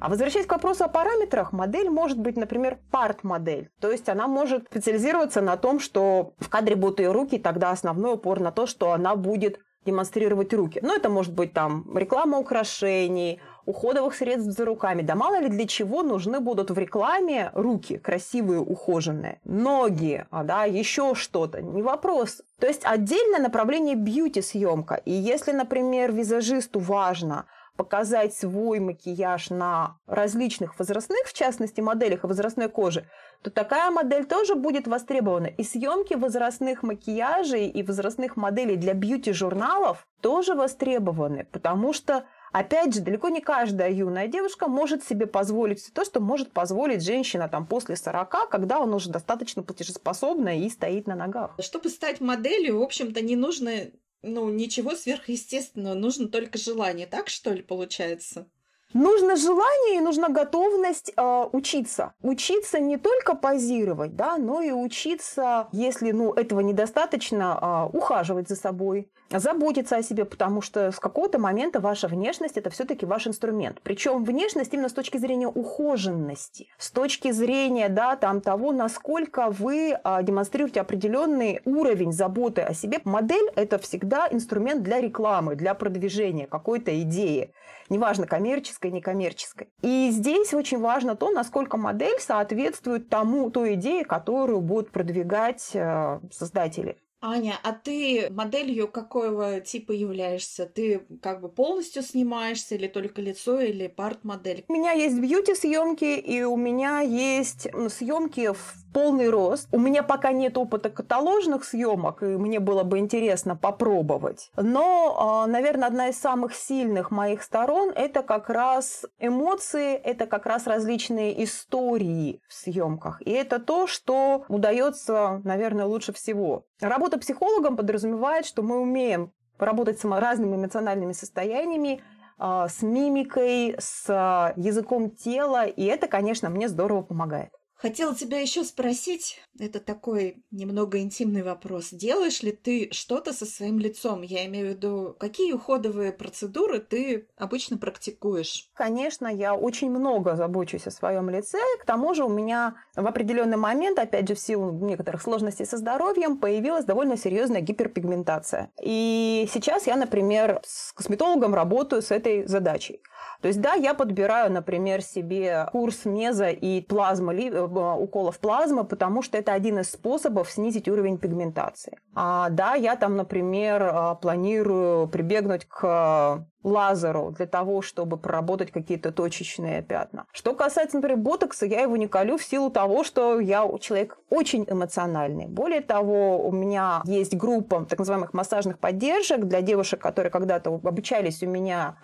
А 0.00 0.08
возвращаясь 0.08 0.46
к 0.46 0.52
вопросу 0.52 0.84
о 0.84 0.88
параметрах, 0.88 1.52
модель 1.52 1.90
может 1.90 2.18
быть, 2.18 2.36
например, 2.36 2.78
парт-модель. 2.90 3.70
То 3.80 3.90
есть 3.90 4.08
она 4.08 4.26
может 4.26 4.66
специализироваться 4.66 5.40
на 5.40 5.56
том, 5.56 5.80
что 5.80 6.34
в 6.38 6.48
кадре 6.48 6.76
будут 6.76 7.00
ее 7.00 7.12
руки, 7.12 7.38
тогда 7.38 7.70
основной 7.70 8.14
упор 8.14 8.40
на 8.40 8.52
то, 8.52 8.66
что 8.66 8.92
она 8.92 9.16
будет 9.16 9.60
демонстрировать 9.84 10.52
руки. 10.54 10.80
Но 10.82 10.94
это 10.94 11.08
может 11.08 11.34
быть 11.34 11.52
там 11.52 11.96
реклама 11.96 12.38
украшений, 12.38 13.40
уходовых 13.66 14.14
средств 14.14 14.52
за 14.52 14.64
руками. 14.64 15.02
Да 15.02 15.14
мало 15.14 15.40
ли 15.40 15.48
для 15.48 15.66
чего 15.66 16.02
нужны 16.02 16.40
будут 16.40 16.70
в 16.70 16.78
рекламе 16.78 17.50
руки 17.54 17.98
красивые, 17.98 18.60
ухоженные, 18.60 19.40
ноги, 19.44 20.26
а, 20.30 20.44
да, 20.44 20.64
еще 20.64 21.14
что-то. 21.14 21.62
Не 21.62 21.82
вопрос. 21.82 22.42
То 22.58 22.66
есть 22.66 22.82
отдельное 22.84 23.40
направление 23.40 23.96
бьюти-съемка. 23.96 24.96
И 25.04 25.12
если, 25.12 25.52
например, 25.52 26.12
визажисту 26.12 26.78
важно 26.78 27.46
показать 27.76 28.34
свой 28.34 28.80
макияж 28.80 29.50
на 29.50 29.98
различных 30.06 30.78
возрастных, 30.78 31.26
в 31.26 31.32
частности, 31.32 31.80
моделях 31.80 32.24
и 32.24 32.26
возрастной 32.26 32.68
кожи, 32.68 33.08
то 33.42 33.50
такая 33.50 33.90
модель 33.90 34.24
тоже 34.24 34.54
будет 34.54 34.86
востребована. 34.86 35.46
И 35.46 35.64
съемки 35.64 36.14
возрастных 36.14 36.82
макияжей 36.82 37.68
и 37.68 37.82
возрастных 37.82 38.36
моделей 38.36 38.76
для 38.76 38.94
бьюти-журналов 38.94 40.06
тоже 40.20 40.54
востребованы, 40.54 41.46
потому 41.52 41.92
что 41.92 42.24
Опять 42.54 42.94
же, 42.94 43.00
далеко 43.00 43.30
не 43.30 43.40
каждая 43.40 43.90
юная 43.90 44.28
девушка 44.28 44.68
может 44.68 45.02
себе 45.02 45.26
позволить 45.26 45.90
то, 45.92 46.04
что 46.04 46.20
может 46.20 46.52
позволить 46.52 47.02
женщина 47.02 47.48
там 47.48 47.66
после 47.66 47.96
40, 47.96 48.48
когда 48.48 48.78
она 48.80 48.94
уже 48.94 49.10
достаточно 49.10 49.64
платежеспособна 49.64 50.60
и 50.60 50.70
стоит 50.70 51.08
на 51.08 51.16
ногах. 51.16 51.56
Чтобы 51.58 51.88
стать 51.88 52.20
моделью, 52.20 52.78
в 52.78 52.82
общем-то, 52.82 53.22
не 53.22 53.34
нужно 53.34 53.90
ну, 54.24 54.48
ничего 54.48 54.96
сверхъестественного, 54.96 55.94
нужно 55.94 56.28
только 56.28 56.58
желание, 56.58 57.06
так 57.06 57.28
что 57.28 57.52
ли, 57.52 57.62
получается? 57.62 58.48
Нужно 58.94 59.34
желание 59.34 59.96
и 59.96 60.00
нужна 60.00 60.28
готовность 60.28 61.12
э, 61.16 61.44
учиться. 61.52 62.14
Учиться 62.22 62.78
не 62.78 62.96
только 62.96 63.34
позировать, 63.34 64.14
да, 64.14 64.38
но 64.38 64.62
и 64.62 64.70
учиться, 64.70 65.68
если 65.72 66.12
ну, 66.12 66.32
этого 66.32 66.60
недостаточно, 66.60 67.90
э, 67.92 67.96
ухаживать 67.96 68.48
за 68.48 68.54
собой, 68.54 69.10
заботиться 69.38 69.96
о 69.96 70.02
себе, 70.02 70.24
потому 70.24 70.60
что 70.62 70.90
с 70.90 70.98
какого-то 70.98 71.38
момента 71.38 71.80
ваша 71.80 72.08
внешность 72.08 72.56
это 72.56 72.70
все-таки 72.70 73.06
ваш 73.06 73.26
инструмент. 73.26 73.80
Причем 73.82 74.24
внешность 74.24 74.72
именно 74.74 74.88
с 74.88 74.92
точки 74.92 75.18
зрения 75.18 75.48
ухоженности, 75.48 76.68
с 76.78 76.90
точки 76.90 77.30
зрения 77.32 77.88
да, 77.88 78.16
там, 78.16 78.40
того, 78.40 78.72
насколько 78.72 79.50
вы 79.50 79.98
а, 80.04 80.22
демонстрируете 80.22 80.80
определенный 80.80 81.60
уровень 81.64 82.12
заботы 82.12 82.62
о 82.62 82.74
себе. 82.74 83.00
Модель 83.04 83.50
это 83.56 83.78
всегда 83.78 84.28
инструмент 84.30 84.82
для 84.82 85.00
рекламы, 85.00 85.56
для 85.56 85.74
продвижения 85.74 86.46
какой-то 86.46 87.00
идеи, 87.02 87.52
неважно 87.88 88.26
коммерческой, 88.26 88.90
некоммерческой. 88.90 89.68
И 89.82 90.10
здесь 90.10 90.54
очень 90.54 90.78
важно 90.78 91.16
то, 91.16 91.30
насколько 91.30 91.76
модель 91.76 92.18
соответствует 92.20 93.08
тому, 93.08 93.50
той 93.50 93.74
идее, 93.74 94.04
которую 94.04 94.60
будут 94.60 94.90
продвигать 94.90 95.70
э, 95.74 96.20
создатели. 96.30 96.96
Аня, 97.26 97.58
а 97.62 97.72
ты 97.72 98.28
моделью 98.30 98.86
какого 98.86 99.58
типа 99.60 99.92
являешься? 99.92 100.66
Ты 100.66 101.06
как 101.22 101.40
бы 101.40 101.48
полностью 101.48 102.02
снимаешься 102.02 102.74
или 102.74 102.86
только 102.86 103.22
лицо, 103.22 103.60
или 103.60 103.86
парт-модель? 103.86 104.62
У 104.68 104.72
меня 104.74 104.92
есть 104.92 105.18
бьюти-съемки, 105.18 106.18
и 106.18 106.42
у 106.42 106.56
меня 106.56 107.00
есть 107.00 107.66
съемки 107.88 108.52
в 108.52 108.84
полный 108.92 109.30
рост. 109.30 109.68
У 109.72 109.78
меня 109.78 110.02
пока 110.02 110.32
нет 110.32 110.58
опыта 110.58 110.90
каталожных 110.90 111.64
съемок, 111.64 112.22
и 112.22 112.26
мне 112.26 112.60
было 112.60 112.84
бы 112.84 112.98
интересно 112.98 113.56
попробовать. 113.56 114.50
Но, 114.56 115.16
а, 115.18 115.46
наверное, 115.46 115.88
одна 115.88 116.08
из 116.08 116.18
самых 116.18 116.54
сильных 116.54 117.10
моих 117.10 117.42
сторон– 117.42 117.90
это 117.96 118.22
как 118.22 118.50
раз 118.50 119.06
эмоции, 119.18 119.94
это 119.94 120.26
как 120.26 120.44
раз 120.44 120.66
различные 120.66 121.42
истории 121.42 122.40
в 122.48 122.54
съемках. 122.54 123.20
И 123.22 123.30
это 123.30 123.58
то, 123.58 123.86
что 123.86 124.44
удается, 124.48 125.40
наверное, 125.42 125.86
лучше 125.86 126.12
всего. 126.12 126.66
Работа 126.80 127.13
психологом 127.18 127.76
подразумевает, 127.76 128.46
что 128.46 128.62
мы 128.62 128.80
умеем 128.80 129.32
работать 129.58 130.00
с 130.00 130.04
разными 130.04 130.56
эмоциональными 130.56 131.12
состояниями, 131.12 132.02
а, 132.38 132.68
с 132.68 132.82
мимикой, 132.82 133.76
с 133.78 134.06
а, 134.08 134.52
языком 134.56 135.10
тела, 135.10 135.66
и 135.66 135.84
это, 135.84 136.08
конечно, 136.08 136.50
мне 136.50 136.68
здорово 136.68 137.02
помогает. 137.02 137.50
Хотела 137.84 138.14
тебя 138.14 138.40
еще 138.40 138.64
спросить, 138.64 139.42
это 139.60 139.78
такой 139.78 140.42
немного 140.50 141.00
интимный 141.00 141.42
вопрос. 141.42 141.90
Делаешь 141.90 142.42
ли 142.42 142.50
ты 142.50 142.88
что-то 142.92 143.34
со 143.34 143.44
своим 143.44 143.78
лицом? 143.78 144.22
Я 144.22 144.46
имею 144.46 144.68
в 144.68 144.70
виду, 144.70 145.14
какие 145.20 145.52
уходовые 145.52 146.10
процедуры 146.10 146.78
ты 146.78 147.28
обычно 147.36 147.76
практикуешь? 147.76 148.70
Конечно, 148.72 149.26
я 149.26 149.54
очень 149.54 149.90
много 149.90 150.34
забочусь 150.34 150.86
о 150.86 150.90
своем 150.90 151.28
лице. 151.28 151.58
К 151.78 151.84
тому 151.84 152.14
же 152.14 152.24
у 152.24 152.30
меня 152.30 152.74
в 152.96 153.06
определенный 153.06 153.58
момент, 153.58 153.98
опять 153.98 154.28
же, 154.28 154.34
в 154.34 154.40
силу 154.40 154.70
некоторых 154.70 155.20
сложностей 155.20 155.66
со 155.66 155.76
здоровьем, 155.76 156.38
появилась 156.38 156.86
довольно 156.86 157.18
серьезная 157.18 157.60
гиперпигментация. 157.60 158.70
И 158.80 159.46
сейчас 159.52 159.86
я, 159.86 159.96
например, 159.96 160.62
с 160.64 160.94
косметологом 160.94 161.54
работаю 161.54 162.00
с 162.00 162.10
этой 162.10 162.46
задачей. 162.46 163.02
То 163.42 163.48
есть, 163.48 163.60
да, 163.60 163.74
я 163.74 163.92
подбираю, 163.92 164.50
например, 164.50 165.02
себе 165.02 165.68
курс 165.70 166.06
меза 166.06 166.48
и 166.48 166.80
плазмы, 166.80 167.34
уколов 167.80 168.38
плазмы, 168.38 168.84
потому 168.84 169.22
что 169.22 169.38
это 169.38 169.52
один 169.52 169.78
из 169.78 169.90
способов 169.90 170.50
снизить 170.50 170.88
уровень 170.88 171.18
пигментации. 171.18 171.98
А, 172.14 172.48
да, 172.50 172.74
я 172.74 172.96
там, 172.96 173.16
например, 173.16 173.82
э, 173.82 174.16
планирую 174.20 175.08
прибегнуть 175.08 175.66
к 175.66 176.44
лазеру 176.64 177.30
для 177.30 177.46
того, 177.46 177.82
чтобы 177.82 178.16
проработать 178.16 178.72
какие-то 178.72 179.12
точечные 179.12 179.82
пятна. 179.82 180.24
Что 180.32 180.54
касается, 180.54 180.96
например, 180.96 181.18
ботокса, 181.18 181.66
я 181.66 181.82
его 181.82 181.96
не 181.96 182.08
колю 182.08 182.38
в 182.38 182.42
силу 182.42 182.70
того, 182.70 183.04
что 183.04 183.38
я 183.38 183.68
человек 183.80 184.18
очень 184.30 184.64
эмоциональный. 184.68 185.46
Более 185.46 185.82
того, 185.82 186.46
у 186.46 186.50
меня 186.50 187.02
есть 187.04 187.36
группа 187.36 187.84
так 187.84 187.98
называемых 187.98 188.32
массажных 188.32 188.78
поддержек 188.78 189.44
для 189.44 189.60
девушек, 189.60 190.00
которые 190.00 190.30
когда-то 190.30 190.70
обучались 190.70 191.42
у 191.42 191.46
меня 191.46 191.96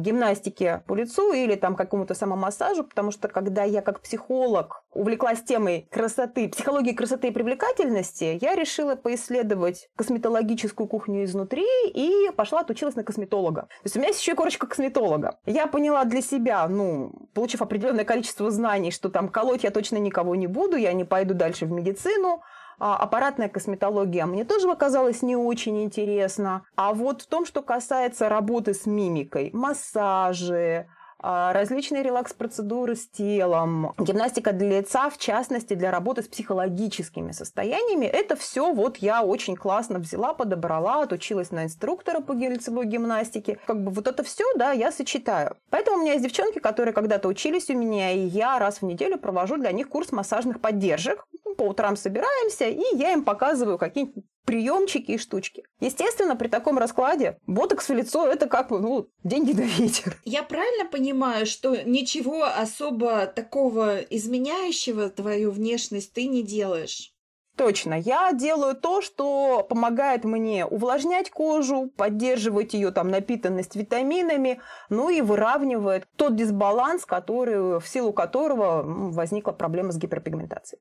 гимнастике 0.00 0.82
по 0.86 0.94
лицу 0.94 1.32
или 1.32 1.54
там 1.54 1.76
какому-то 1.76 2.14
самомассажу, 2.14 2.84
потому 2.84 3.10
что 3.10 3.28
когда 3.28 3.64
я 3.64 3.82
как 3.82 4.00
психолог 4.00 4.84
увлеклась 4.92 5.42
темой 5.42 5.88
красоты, 5.90 6.48
психологии 6.48 6.92
красоты 6.92 7.28
и 7.28 7.30
привлекательности, 7.30 8.38
я 8.40 8.54
решила 8.54 8.94
поисследовать 8.96 9.88
косметологическую 9.96 10.86
кухню 10.86 11.24
изнутри 11.24 11.66
и 11.94 12.30
пошла 12.36 12.60
отучилась 12.60 12.96
на 12.96 13.04
косметолога. 13.04 13.62
То 13.62 13.84
есть 13.84 13.96
у 13.96 13.98
меня 13.98 14.08
есть 14.08 14.20
еще 14.20 14.34
корочка 14.34 14.66
косметолога. 14.66 15.38
Я 15.46 15.66
поняла 15.66 16.04
для 16.04 16.22
себя, 16.22 16.66
ну, 16.68 17.12
получив 17.34 17.62
определенное 17.62 18.04
количество 18.04 18.50
знаний, 18.50 18.90
что 18.90 19.08
там 19.08 19.28
колоть 19.28 19.64
я 19.64 19.70
точно 19.70 19.96
никого 19.96 20.34
не 20.34 20.46
буду, 20.46 20.76
я 20.76 20.92
не 20.92 21.04
пойду 21.04 21.34
дальше 21.34 21.66
в 21.66 21.70
медицину, 21.70 22.42
аппаратная 22.78 23.48
косметология 23.48 24.26
мне 24.26 24.44
тоже 24.44 24.70
оказалась 24.70 25.22
не 25.22 25.36
очень 25.36 25.82
интересна. 25.82 26.62
А 26.76 26.92
вот 26.92 27.22
в 27.22 27.26
том, 27.26 27.46
что 27.46 27.62
касается 27.62 28.28
работы 28.28 28.74
с 28.74 28.86
мимикой, 28.86 29.50
массажи, 29.52 30.86
а, 31.24 31.52
различные 31.52 32.02
релакс-процедуры 32.02 32.96
с 32.96 33.06
телом, 33.06 33.94
гимнастика 33.96 34.52
для 34.52 34.80
лица, 34.80 35.08
в 35.08 35.18
частности, 35.18 35.74
для 35.74 35.92
работы 35.92 36.22
с 36.22 36.26
психологическими 36.26 37.30
состояниями. 37.30 38.06
Это 38.06 38.34
все 38.34 38.72
вот 38.72 38.96
я 38.96 39.22
очень 39.22 39.54
классно 39.54 40.00
взяла, 40.00 40.34
подобрала, 40.34 41.02
отучилась 41.02 41.52
на 41.52 41.64
инструктора 41.64 42.20
по 42.20 42.32
лицевой 42.32 42.86
гимнастике. 42.86 43.58
Как 43.66 43.82
бы 43.84 43.92
вот 43.92 44.08
это 44.08 44.24
все, 44.24 44.44
да, 44.56 44.72
я 44.72 44.90
сочетаю. 44.90 45.56
Поэтому 45.70 45.98
у 45.98 46.00
меня 46.00 46.14
есть 46.14 46.24
девчонки, 46.24 46.58
которые 46.58 46.92
когда-то 46.92 47.28
учились 47.28 47.70
у 47.70 47.74
меня, 47.74 48.10
и 48.10 48.18
я 48.18 48.58
раз 48.58 48.78
в 48.78 48.82
неделю 48.82 49.16
провожу 49.16 49.56
для 49.58 49.70
них 49.70 49.88
курс 49.88 50.10
массажных 50.10 50.60
поддержек. 50.60 51.24
По 51.56 51.62
утрам 51.62 51.96
собираемся, 51.96 52.68
и 52.68 52.82
я 52.96 53.12
им 53.12 53.24
показываю 53.24 53.78
какие-нибудь 53.78 54.24
приемчики 54.44 55.12
и 55.12 55.18
штучки. 55.18 55.64
Естественно, 55.80 56.36
при 56.36 56.48
таком 56.48 56.78
раскладе 56.78 57.38
ботокс 57.46 57.88
в 57.88 57.94
лицо– 57.94 58.26
это 58.28 58.46
как 58.46 58.70
ну, 58.70 59.08
деньги 59.22 59.52
на 59.52 59.62
ветер. 59.62 60.16
Я 60.24 60.42
правильно 60.42 60.88
понимаю, 60.88 61.46
что 61.46 61.76
ничего 61.84 62.44
особо 62.44 63.26
такого 63.26 63.98
изменяющего 63.98 65.10
твою 65.10 65.50
внешность 65.50 66.12
ты 66.12 66.26
не 66.26 66.42
делаешь? 66.42 67.12
Точно. 67.56 67.94
Я 67.94 68.32
делаю 68.32 68.74
то, 68.74 69.02
что 69.02 69.64
помогает 69.68 70.24
мне 70.24 70.64
увлажнять 70.64 71.30
кожу, 71.30 71.90
поддерживать 71.96 72.72
ее 72.72 72.90
там 72.92 73.10
напитанность 73.10 73.76
витаминами, 73.76 74.60
ну 74.88 75.10
и 75.10 75.20
выравнивает 75.20 76.06
тот 76.16 76.34
дисбаланс, 76.34 77.04
который, 77.04 77.78
в 77.78 77.86
силу 77.86 78.12
которого 78.12 78.82
возникла 78.84 79.52
проблема 79.52 79.92
с 79.92 79.98
гиперпигментацией. 79.98 80.80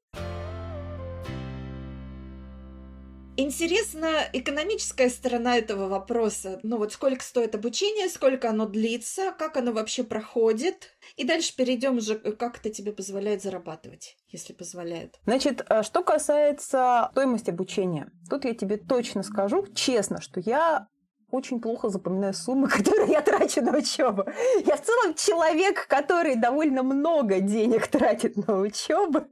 Интересна 3.37 4.27
экономическая 4.33 5.09
сторона 5.09 5.57
этого 5.57 5.87
вопроса. 5.87 6.59
Ну 6.63 6.77
вот 6.77 6.91
сколько 6.91 7.23
стоит 7.23 7.55
обучение, 7.55 8.09
сколько 8.09 8.49
оно 8.49 8.65
длится, 8.65 9.31
как 9.37 9.55
оно 9.55 9.71
вообще 9.71 10.03
проходит. 10.03 10.89
И 11.15 11.23
дальше 11.23 11.55
перейдем 11.55 11.97
уже, 11.97 12.15
как 12.15 12.59
это 12.59 12.69
тебе 12.69 12.91
позволяет 12.91 13.41
зарабатывать, 13.41 14.17
если 14.27 14.51
позволяет. 14.53 15.17
Значит, 15.25 15.65
э, 15.69 15.81
что 15.83 16.03
касается 16.03 17.09
стоимости 17.13 17.51
обучения, 17.51 18.11
тут 18.29 18.43
я 18.43 18.53
тебе 18.53 18.75
точно 18.75 19.23
скажу, 19.23 19.65
честно, 19.73 20.21
что 20.21 20.41
я 20.41 20.87
очень 21.31 21.61
плохо 21.61 21.89
запоминаю 21.89 22.33
суммы, 22.33 22.67
которые 22.69 23.11
я 23.11 23.21
трачу 23.21 23.61
на 23.61 23.77
учебу. 23.77 24.25
Я 24.65 24.75
в 24.75 24.81
целом 24.81 25.15
человек, 25.15 25.87
который 25.87 26.35
довольно 26.35 26.83
много 26.83 27.39
денег 27.39 27.87
тратит 27.91 28.35
на 28.35 28.59
учебу. 28.59 29.27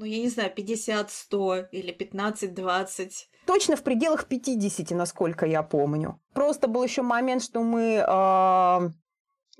Ну, 0.00 0.06
я 0.06 0.18
не 0.18 0.30
знаю, 0.30 0.50
50, 0.50 1.10
100 1.10 1.56
или 1.72 1.92
15, 1.92 2.54
20. 2.54 3.28
Точно 3.44 3.76
в 3.76 3.82
пределах 3.82 4.28
50, 4.28 4.92
насколько 4.92 5.44
я 5.44 5.62
помню. 5.62 6.18
Просто 6.32 6.68
был 6.68 6.82
еще 6.82 7.02
момент, 7.02 7.42
что 7.42 7.62
мы 7.62 8.02
э, 8.02 8.90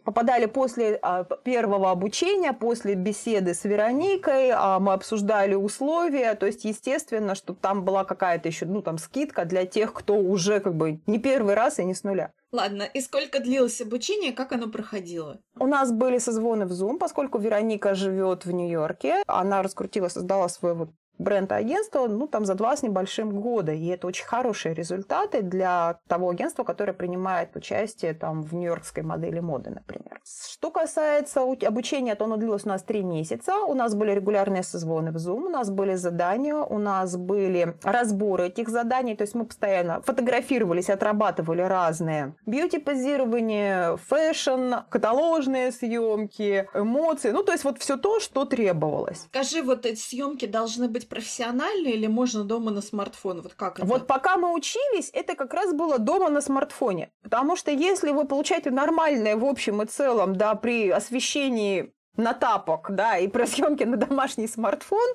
попадали 0.03 0.47
после 0.47 0.99
а, 1.03 1.25
первого 1.25 1.91
обучения, 1.91 2.55
после 2.55 2.95
беседы 2.95 3.53
с 3.53 3.65
Вероникой, 3.65 4.51
а, 4.55 4.79
мы 4.79 4.95
обсуждали 4.95 5.55
условия, 5.55 6.35
то 6.37 6.47
есть, 6.47 6.65
естественно, 6.65 7.35
что 7.35 7.53
там 7.53 7.85
была 7.85 8.05
какая-то 8.05 8.49
еще, 8.49 8.65
ну, 8.65 8.81
там, 8.81 8.97
скидка 8.97 9.45
для 9.45 9.67
тех, 9.67 9.93
кто 9.93 10.15
уже, 10.17 10.61
как 10.61 10.75
бы, 10.75 11.03
не 11.07 11.19
первый 11.19 11.53
раз 11.53 11.79
и 11.81 11.85
не 11.85 11.93
с 11.93 12.03
нуля. 12.03 12.33
Ладно, 12.53 12.83
и 12.83 13.01
сколько 13.01 13.39
длилось 13.39 13.81
обучение, 13.81 14.33
как 14.33 14.53
оно 14.53 14.69
проходило? 14.69 15.41
У 15.59 15.67
нас 15.67 15.93
были 15.93 16.19
созвоны 16.19 16.67
в 16.67 16.73
Zoom, 16.73 16.99
поскольку 16.99 17.39
Вероника 17.39 17.95
живет 17.95 18.45
в 18.45 18.51
Нью-Йорке. 18.51 19.23
Она 19.29 19.63
раскрутила, 19.63 20.09
создала 20.09 20.49
свой 20.49 20.75
вот 20.75 20.91
бренд-агентство, 21.21 22.09
ну, 22.09 22.27
там 22.27 22.45
за 22.45 22.55
два 22.55 22.77
с 22.77 22.83
небольшим 22.83 23.41
года. 23.41 23.73
И 23.73 23.87
это 23.87 24.07
очень 24.07 24.25
хорошие 24.25 24.75
результаты 24.75 25.43
для 25.43 25.99
того 26.09 26.31
агентства, 26.31 26.65
которое 26.65 26.93
принимает 26.95 27.55
участие 27.55 28.15
там 28.15 28.43
в 28.43 28.55
нью-йоркской 28.55 29.03
модели 29.03 29.41
моды, 29.41 29.71
например. 29.71 30.21
Что 30.25 30.71
касается 30.71 31.43
обучения, 31.43 32.15
то 32.15 32.25
оно 32.25 32.37
длилось 32.37 32.65
у 32.65 32.69
нас 32.69 32.83
три 32.83 33.03
месяца. 33.03 33.57
У 33.67 33.75
нас 33.75 33.95
были 33.95 34.13
регулярные 34.13 34.63
созвоны 34.63 35.13
в 35.13 35.17
Zoom, 35.17 35.47
у 35.47 35.49
нас 35.49 35.71
были 35.71 35.95
задания, 35.95 36.57
у 36.57 36.79
нас 36.79 37.17
были 37.17 37.77
разборы 37.83 38.47
этих 38.47 38.69
заданий. 38.69 39.15
То 39.15 39.23
есть 39.23 39.35
мы 39.35 39.45
постоянно 39.45 40.01
фотографировались, 40.03 40.89
отрабатывали 40.89 41.63
разные 41.63 42.35
бьюти-позирование, 42.47 43.97
fashion, 43.97 44.87
каталожные 44.89 45.73
съемки, 45.73 46.69
эмоции. 46.75 47.31
Ну, 47.31 47.43
то 47.43 47.53
есть 47.53 47.65
вот 47.65 47.79
все 47.79 47.97
то, 47.97 48.21
что 48.21 48.45
требовалось. 48.45 49.27
Скажи, 49.31 49.63
вот 49.63 49.85
эти 49.87 50.01
съемки 50.01 50.47
должны 50.47 50.89
быть 50.89 51.09
профессиональный 51.11 51.93
или 51.93 52.07
можно 52.07 52.45
дома 52.45 52.71
на 52.71 52.81
смартфон? 52.81 53.43
Вот 53.43 53.55
как 53.55 53.79
это? 53.79 53.87
Вот 53.87 54.07
пока 54.07 54.39
мы 54.39 54.55
учились, 54.55 55.11
это 55.13 55.35
как 55.35 55.53
раз 55.53 55.75
было 55.75 55.99
дома 55.99 56.31
на 56.31 56.41
смартфоне. 56.41 57.11
Потому 57.23 57.57
что 57.57 57.71
если 57.71 58.13
вы 58.13 58.27
получаете 58.27 58.71
нормальное 58.71 59.37
в 59.37 59.45
общем 59.45 59.83
и 59.83 59.87
целом, 59.87 60.37
да, 60.37 60.55
при 60.55 60.89
освещении 60.89 61.93
на 62.17 62.35
тапок, 62.35 62.91
да, 62.91 63.19
и 63.19 63.29
про 63.29 63.47
съемки 63.47 63.85
на 63.85 63.97
домашний 63.97 64.47
смартфон, 64.47 65.09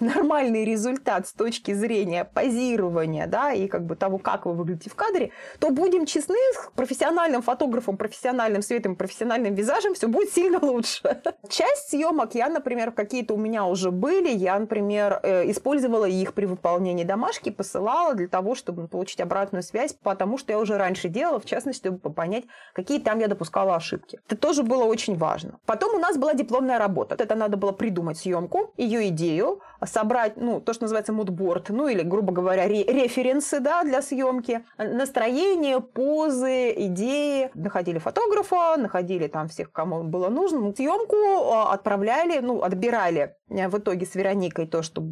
нормальный 0.00 0.64
результат 0.64 1.26
с 1.26 1.32
точки 1.32 1.72
зрения 1.72 2.24
позирования, 2.24 3.26
да, 3.26 3.52
и 3.52 3.68
как 3.68 3.84
бы 3.84 3.96
того, 3.96 4.18
как 4.18 4.46
вы 4.46 4.54
выглядите 4.54 4.90
в 4.90 4.94
кадре, 4.94 5.32
то 5.58 5.70
будем 5.70 6.06
честны, 6.06 6.36
с 6.54 6.70
профессиональным 6.76 7.42
фотографом, 7.42 7.96
профессиональным 7.96 8.62
светом, 8.62 8.96
профессиональным 8.96 9.54
визажем 9.54 9.94
все 9.94 10.08
будет 10.08 10.32
сильно 10.32 10.58
лучше. 10.60 11.22
Часть 11.48 11.90
съемок 11.90 12.34
я, 12.34 12.48
например, 12.48 12.92
какие-то 12.92 13.34
у 13.34 13.36
меня 13.36 13.64
уже 13.64 13.90
были, 13.90 14.30
я, 14.30 14.58
например, 14.58 15.20
э, 15.22 15.50
использовала 15.50 16.04
их 16.04 16.34
при 16.34 16.46
выполнении 16.46 17.04
домашки, 17.04 17.50
посылала 17.50 18.14
для 18.14 18.28
того, 18.28 18.54
чтобы 18.54 18.88
получить 18.88 19.20
обратную 19.20 19.62
связь, 19.62 19.94
потому 20.02 20.38
что 20.38 20.52
я 20.52 20.58
уже 20.58 20.76
раньше 20.76 21.08
делала, 21.08 21.40
в 21.40 21.44
частности, 21.44 21.88
чтобы 21.88 21.98
понять, 22.12 22.44
какие 22.74 23.00
там 23.00 23.18
я 23.18 23.28
допускала 23.28 23.76
ошибки. 23.76 24.20
Это 24.26 24.36
тоже 24.36 24.62
было 24.62 24.84
очень 24.84 25.16
важно. 25.16 25.58
Потом 25.66 25.94
у 25.94 25.98
нас 25.98 26.16
была 26.16 26.34
дипломная 26.42 26.78
работа. 26.78 27.16
Это 27.18 27.34
надо 27.34 27.56
было 27.56 27.72
придумать 27.72 28.18
съемку, 28.18 28.72
ее 28.76 29.08
идею, 29.08 29.60
собрать, 29.84 30.36
ну, 30.36 30.60
то, 30.60 30.72
что 30.72 30.84
называется 30.84 31.12
мудборд, 31.12 31.70
ну, 31.70 31.88
или, 31.88 32.02
грубо 32.02 32.32
говоря, 32.32 32.66
ре- 32.66 32.84
референсы, 32.84 33.60
да, 33.60 33.82
для 33.84 34.02
съемки, 34.02 34.64
настроение, 34.78 35.80
позы, 35.80 36.72
идеи. 36.86 37.50
Находили 37.54 37.98
фотографа, 37.98 38.76
находили 38.76 39.28
там 39.28 39.48
всех, 39.48 39.72
кому 39.72 40.02
было 40.04 40.28
нужно. 40.28 40.74
Съемку 40.74 41.16
а, 41.16 41.72
отправляли, 41.72 42.40
ну, 42.40 42.62
отбирали 42.62 43.34
э, 43.48 43.68
в 43.68 43.78
итоге 43.78 44.06
с 44.06 44.14
Вероникой 44.14 44.66
то, 44.66 44.82
что 44.82 45.02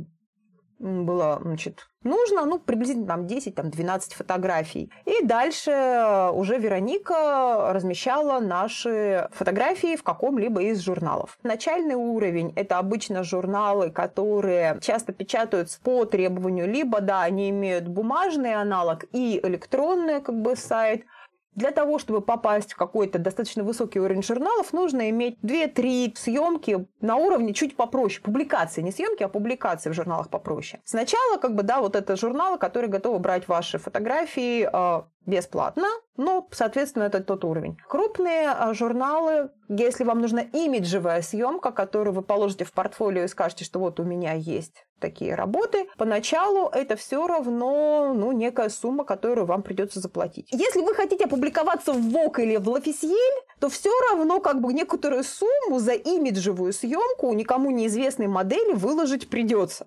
было, 0.81 1.39
значит, 1.43 1.89
нужно, 2.03 2.45
ну, 2.47 2.59
приблизительно 2.59 3.07
там 3.07 3.27
10-12 3.27 3.55
там, 3.55 4.01
фотографий. 4.11 4.91
И 5.05 5.25
дальше 5.25 5.71
э, 5.71 6.31
уже 6.31 6.59
Вероника 6.59 7.73
размещала 7.73 8.41
наши 8.41 9.29
фотографии 9.33 9.97
в 9.97 10.03
каком-либо 10.03 10.63
из 10.63 10.81
журналов. 10.81 11.39
Начальный 11.43 11.95
уровень– 11.95 12.53
это 12.57 12.79
обычно 12.79 13.23
журналы, 13.23 13.91
которые 13.91 14.79
часто 14.81 15.13
печатаются 15.13 15.79
по 15.83 16.07
требованию, 16.07 16.67
либо, 16.67 17.01
да, 17.01 17.23
они 17.23 17.51
имеют 17.51 17.87
бумажный 17.87 18.55
аналог 18.55 19.05
и 19.13 19.39
электронный 19.43 20.21
как 20.21 20.41
бы 20.41 20.57
сайт– 20.57 21.05
для 21.55 21.71
того, 21.73 21.99
чтобы 21.99 22.21
попасть 22.21 22.73
в 22.73 22.77
какой-то 22.77 23.19
достаточно 23.19 23.65
высокий 23.65 24.01
уровень 24.01 24.23
журналов, 24.23 24.73
нужно 24.73 25.11
иметь 25.11 25.39
2-3 25.43 26.17
съемки 26.17 26.87
на 27.01 27.17
уровне 27.17 27.53
чуть 27.53 27.77
попроще. 27.77 28.23
Публикации, 28.23 28.83
не 28.83 28.93
съемки, 28.93 29.23
а 29.23 29.29
публикации 29.29 29.91
в 29.91 29.95
журналах 29.95 30.29
попроще. 30.29 30.81
Сначала, 30.85 31.39
как 31.39 31.55
бы, 31.55 31.63
да, 31.63 31.81
вот 31.81 31.97
это 31.97 32.17
журналы, 32.17 32.59
которые 32.59 32.91
готовы 32.91 33.19
брать 33.19 33.49
ваши 33.49 33.79
фотографии 33.79 34.69
э, 34.73 35.03
бесплатно, 35.27 35.87
но, 36.17 36.47
соответственно, 36.51 37.05
это 37.05 37.23
тот 37.23 37.45
уровень. 37.45 37.79
Крупные 37.89 38.51
а, 38.51 38.75
журналы, 38.75 39.51
если 39.69 40.05
вам 40.05 40.21
нужна 40.21 40.43
имиджевая 40.43 41.23
съемка, 41.23 41.71
которую 41.73 42.15
вы 42.15 42.23
положите 42.23 42.65
в 42.65 42.73
портфолио 42.73 43.25
и 43.25 43.29
скажете, 43.29 43.65
что 43.65 43.79
вот 43.79 44.01
у 44.01 44.05
меня 44.05 44.33
есть 44.33 44.85
такие 44.99 45.35
работы, 45.35 45.89
поначалу 45.97 46.69
это 46.69 46.97
все 46.97 47.27
равно 47.27 48.13
ну, 48.15 48.33
некая 48.33 48.69
сумма, 48.69 49.05
которую 49.05 49.47
вам 49.47 49.63
придется 49.63 50.01
заплатить. 50.01 50.49
Если 50.51 50.81
вы 50.81 50.95
хотите 50.95 51.25
опубликоваться 51.25 51.93
в 51.93 51.99
Vogue 51.99 52.43
или 52.43 52.57
в 52.57 52.69
L'Officiel, 52.69 53.15
то 53.59 53.69
все 53.69 53.91
равно 54.11 54.41
как 54.41 54.61
бы 54.61 54.73
некоторую 54.73 55.25
сумму 55.25 55.79
за 55.79 55.93
имиджевую 55.93 56.73
съемку 56.73 57.33
никому 57.33 57.71
неизвестной 57.71 58.27
модели 58.27 58.73
выложить 58.73 59.31
придется. 59.31 59.87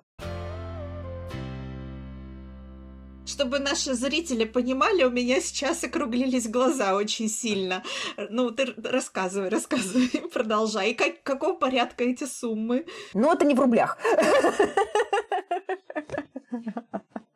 Чтобы 3.26 3.60
наши 3.60 3.94
зрители 3.94 4.44
понимали, 4.46 5.04
у 5.04 5.10
меня 5.10 5.40
сейчас 5.40 5.84
округлились 5.84 6.50
глаза 6.50 6.96
очень 6.96 7.30
сильно. 7.30 7.84
Ну, 8.18 8.52
ты 8.52 8.74
рассказывай, 8.84 9.50
рассказывай, 9.50 10.10
продолжай. 10.34 10.92
И 10.92 10.94
как, 10.94 11.24
какого 11.24 11.54
порядка 11.54 12.04
эти 12.04 12.26
суммы? 12.26 12.86
Ну, 13.14 13.32
это 13.32 13.46
не 13.46 13.56
в 13.56 13.60
рублях. 13.60 13.98